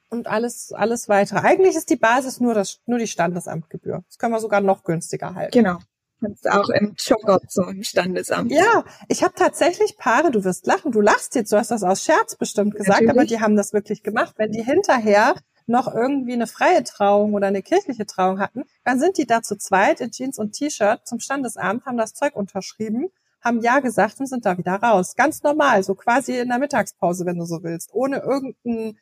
und 0.09 0.27
alles, 0.27 0.71
alles 0.71 1.09
weitere. 1.09 1.39
Eigentlich 1.39 1.75
ist 1.75 1.89
die 1.89 1.97
Basis 1.97 2.39
nur 2.39 2.53
das, 2.53 2.79
nur 2.85 2.97
die 2.97 3.07
Standesamtgebühr. 3.07 4.05
Das 4.07 4.17
können 4.17 4.31
wir 4.31 4.39
sogar 4.39 4.61
noch 4.61 4.85
günstiger 4.85 5.35
halten. 5.35 5.51
Genau. 5.51 5.79
Kannst 6.21 6.49
auch 6.49 6.69
im 6.69 6.93
Jogger 6.97 7.39
zum 7.47 7.81
Standesamt. 7.83 8.51
Ja, 8.51 8.83
ich 9.07 9.23
habe 9.23 9.33
tatsächlich 9.35 9.97
Paare, 9.97 10.29
du 10.29 10.43
wirst 10.43 10.67
lachen, 10.67 10.91
du 10.91 11.01
lachst 11.01 11.33
jetzt, 11.33 11.51
du 11.51 11.57
hast 11.57 11.71
das 11.71 11.83
aus 11.83 12.03
Scherz 12.03 12.35
bestimmt 12.35 12.75
gesagt, 12.75 13.01
Natürlich. 13.01 13.09
aber 13.09 13.25
die 13.25 13.39
haben 13.39 13.55
das 13.55 13.73
wirklich 13.73 14.03
gemacht. 14.03 14.35
Wenn 14.37 14.51
die 14.51 14.63
hinterher 14.63 15.33
noch 15.65 15.93
irgendwie 15.93 16.33
eine 16.33 16.45
freie 16.45 16.83
Trauung 16.83 17.33
oder 17.33 17.47
eine 17.47 17.63
kirchliche 17.63 18.05
Trauung 18.05 18.39
hatten, 18.39 18.65
dann 18.83 18.99
sind 18.99 19.17
die 19.17 19.25
da 19.25 19.41
zu 19.41 19.57
zweit 19.57 19.99
in 19.99 20.11
Jeans 20.11 20.37
und 20.37 20.53
T-Shirt 20.53 21.07
zum 21.07 21.19
Standesamt, 21.19 21.85
haben 21.85 21.97
das 21.97 22.13
Zeug 22.13 22.35
unterschrieben, 22.35 23.07
haben 23.41 23.61
Ja 23.61 23.79
gesagt 23.79 24.19
und 24.19 24.27
sind 24.27 24.45
da 24.45 24.59
wieder 24.59 24.75
raus. 24.75 25.15
Ganz 25.15 25.41
normal, 25.41 25.83
so 25.83 25.95
quasi 25.95 26.37
in 26.37 26.49
der 26.49 26.59
Mittagspause, 26.59 27.25
wenn 27.25 27.39
du 27.39 27.45
so 27.45 27.63
willst, 27.63 27.89
ohne 27.93 28.19
irgendein, 28.19 28.99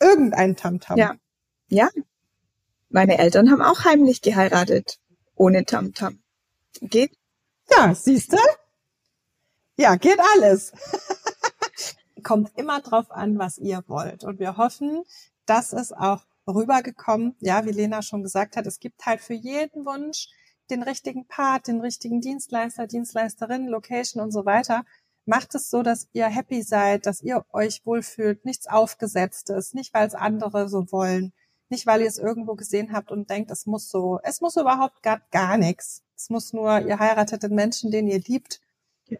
irgendein 0.00 0.54
Tamtam. 0.54 0.96
Ja. 0.96 1.14
Ja. 1.68 1.88
Meine 2.88 3.18
Eltern 3.18 3.50
haben 3.50 3.62
auch 3.62 3.84
heimlich 3.84 4.20
geheiratet. 4.20 4.98
Ohne 5.34 5.64
Tamtam. 5.64 6.22
Geht? 6.80 7.16
Ja, 7.70 7.94
siehst 7.94 8.32
du? 8.32 8.38
Ja, 9.76 9.96
geht 9.96 10.18
alles. 10.34 10.72
Kommt 12.22 12.56
immer 12.56 12.80
drauf 12.80 13.10
an, 13.10 13.38
was 13.38 13.58
ihr 13.58 13.82
wollt. 13.86 14.24
Und 14.24 14.38
wir 14.38 14.56
hoffen, 14.56 15.02
dass 15.46 15.72
es 15.72 15.92
auch 15.92 16.24
rübergekommen, 16.46 17.36
ja, 17.40 17.64
wie 17.64 17.70
Lena 17.72 18.02
schon 18.02 18.22
gesagt 18.22 18.56
hat, 18.56 18.66
es 18.66 18.80
gibt 18.80 19.06
halt 19.06 19.20
für 19.20 19.34
jeden 19.34 19.84
Wunsch 19.84 20.28
den 20.70 20.82
richtigen 20.82 21.26
Part, 21.26 21.68
den 21.68 21.80
richtigen 21.80 22.20
Dienstleister, 22.20 22.86
Dienstleisterin, 22.86 23.66
Location 23.66 24.22
und 24.22 24.32
so 24.32 24.44
weiter. 24.44 24.84
Macht 25.24 25.54
es 25.54 25.70
so, 25.70 25.82
dass 25.82 26.08
ihr 26.12 26.26
happy 26.26 26.62
seid, 26.62 27.06
dass 27.06 27.22
ihr 27.22 27.44
euch 27.52 27.84
wohlfühlt, 27.84 28.44
nichts 28.44 28.66
aufgesetztes, 28.66 29.74
nicht 29.74 29.94
weil 29.94 30.06
es 30.06 30.14
andere 30.14 30.68
so 30.68 30.90
wollen, 30.90 31.32
nicht 31.68 31.86
weil 31.86 32.00
ihr 32.00 32.08
es 32.08 32.18
irgendwo 32.18 32.54
gesehen 32.54 32.92
habt 32.92 33.10
und 33.12 33.30
denkt, 33.30 33.50
es 33.50 33.66
muss 33.66 33.88
so, 33.88 34.18
es 34.24 34.40
muss 34.40 34.56
überhaupt 34.56 35.02
gar, 35.02 35.20
gar 35.30 35.58
nichts. 35.58 36.01
Es 36.16 36.30
muss 36.30 36.52
nur, 36.52 36.80
ihr 36.80 36.98
heiratet 36.98 37.42
den 37.42 37.54
Menschen, 37.54 37.90
den 37.90 38.06
ihr 38.08 38.20
liebt 38.20 38.60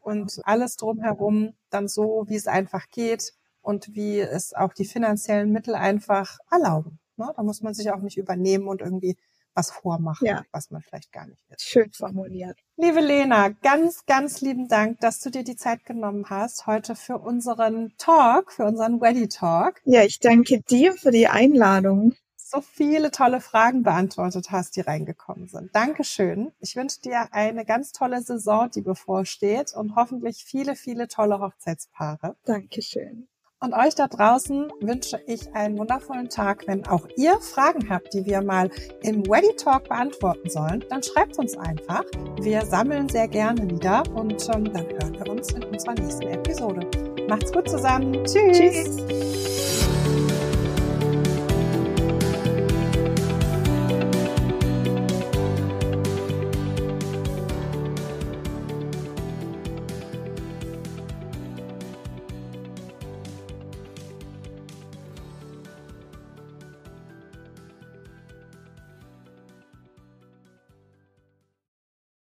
und 0.03 0.41
alles 0.45 0.77
drumherum 0.77 1.55
dann 1.71 1.89
so, 1.89 2.25
wie 2.29 2.37
es 2.37 2.47
einfach 2.47 2.89
geht 2.91 3.35
und 3.61 3.95
wie 3.95 4.21
es 4.21 4.55
auch 4.55 4.73
die 4.73 4.85
finanziellen 4.85 5.51
Mittel 5.53 5.75
einfach 5.75 6.39
erlauben. 6.51 6.99
Ne? 7.17 7.33
Da 7.37 7.43
muss 7.43 7.63
man 7.63 7.75
sich 7.75 7.91
auch 7.91 8.01
nicht 8.01 8.17
übernehmen 8.17 8.69
und 8.69 8.81
irgendwie 8.81 9.17
was 9.55 9.71
vormachen, 9.71 10.27
Ja. 10.27 10.45
was 10.51 10.71
man 10.71 10.81
vielleicht 10.81 11.13
gar 11.13 11.27
nicht 11.27 11.39
ist. 11.51 11.63
Schön 11.69 11.93
formuliert. 11.93 12.59
Liebe 12.77 13.01
Lena, 13.01 13.51
ganz, 13.51 14.07
ganz 14.07 14.41
lieben 14.41 14.67
Dank, 14.67 15.01
dass 15.01 15.21
du 15.21 15.29
dir 15.29 15.45
die 15.45 15.57
Zeit 15.57 15.85
genommen 15.85 16.31
hast 16.31 16.67
heute 16.67 16.97
für 16.97 17.19
unseren 17.19 17.93
Talk, 17.99 18.51
für 18.53 18.65
unseren 18.65 19.01
Weddy 19.03 19.29
Talk. 19.29 19.83
Ja, 19.85 20.05
ich 20.05 20.21
danke 20.21 20.63
dir 20.63 20.95
für 20.95 21.11
die 21.11 21.29
Einladung. 21.29 22.15
So 22.55 22.61
viele 22.61 23.11
tolle 23.11 23.41
Fragen 23.41 23.83
beantwortet 23.83 24.51
hast, 24.51 24.77
die 24.77 24.83
reingekommen 24.83 25.49
sind. 25.49 25.75
Dankeschön. 25.75 26.53
Ich 26.61 26.77
wünsche 26.77 27.01
dir 27.01 27.33
eine 27.33 27.65
ganz 27.65 27.93
tolle 27.93 28.21
Saison, 28.21 28.69
die 28.71 28.83
bevorsteht 28.83 29.73
und 29.75 29.97
hoffentlich 29.97 30.45
viele, 30.45 30.77
viele 30.77 31.09
tolle 31.09 31.41
Hochzeitspaare. 31.41 32.37
Dankeschön. 32.45 33.27
Und 33.59 33.73
euch 33.73 33.95
da 33.95 34.07
draußen 34.07 34.71
wünsche 34.81 35.19
ich 35.27 35.55
einen 35.55 35.79
wundervollen 35.79 36.29
Tag. 36.29 36.67
Wenn 36.67 36.87
auch 36.89 37.09
ihr 37.17 37.41
Fragen 37.41 37.89
habt, 37.89 38.13
die 38.13 38.27
wir 38.27 38.43
mal 38.43 38.69
im 39.01 39.23
Ready 39.23 39.57
Talk 39.57 39.89
beantworten 39.89 40.51
sollen, 40.51 40.85
dann 40.91 41.03
schreibt 41.03 41.39
uns 41.39 41.57
einfach. 41.57 42.05
Wir 42.43 42.67
sammeln 42.67 43.09
sehr 43.09 43.29
gerne 43.29 43.71
wieder 43.71 44.03
und 44.15 44.47
ähm, 44.55 44.71
dann 44.75 44.89
hören 44.89 45.15
wir 45.15 45.31
uns 45.31 45.53
in 45.53 45.65
unserer 45.65 45.95
nächsten 45.95 46.27
Episode. 46.27 46.87
Macht's 47.29 47.51
gut 47.51 47.71
zusammen. 47.71 48.23
Tschüss. 48.27 48.59
Tschüss. 48.59 49.52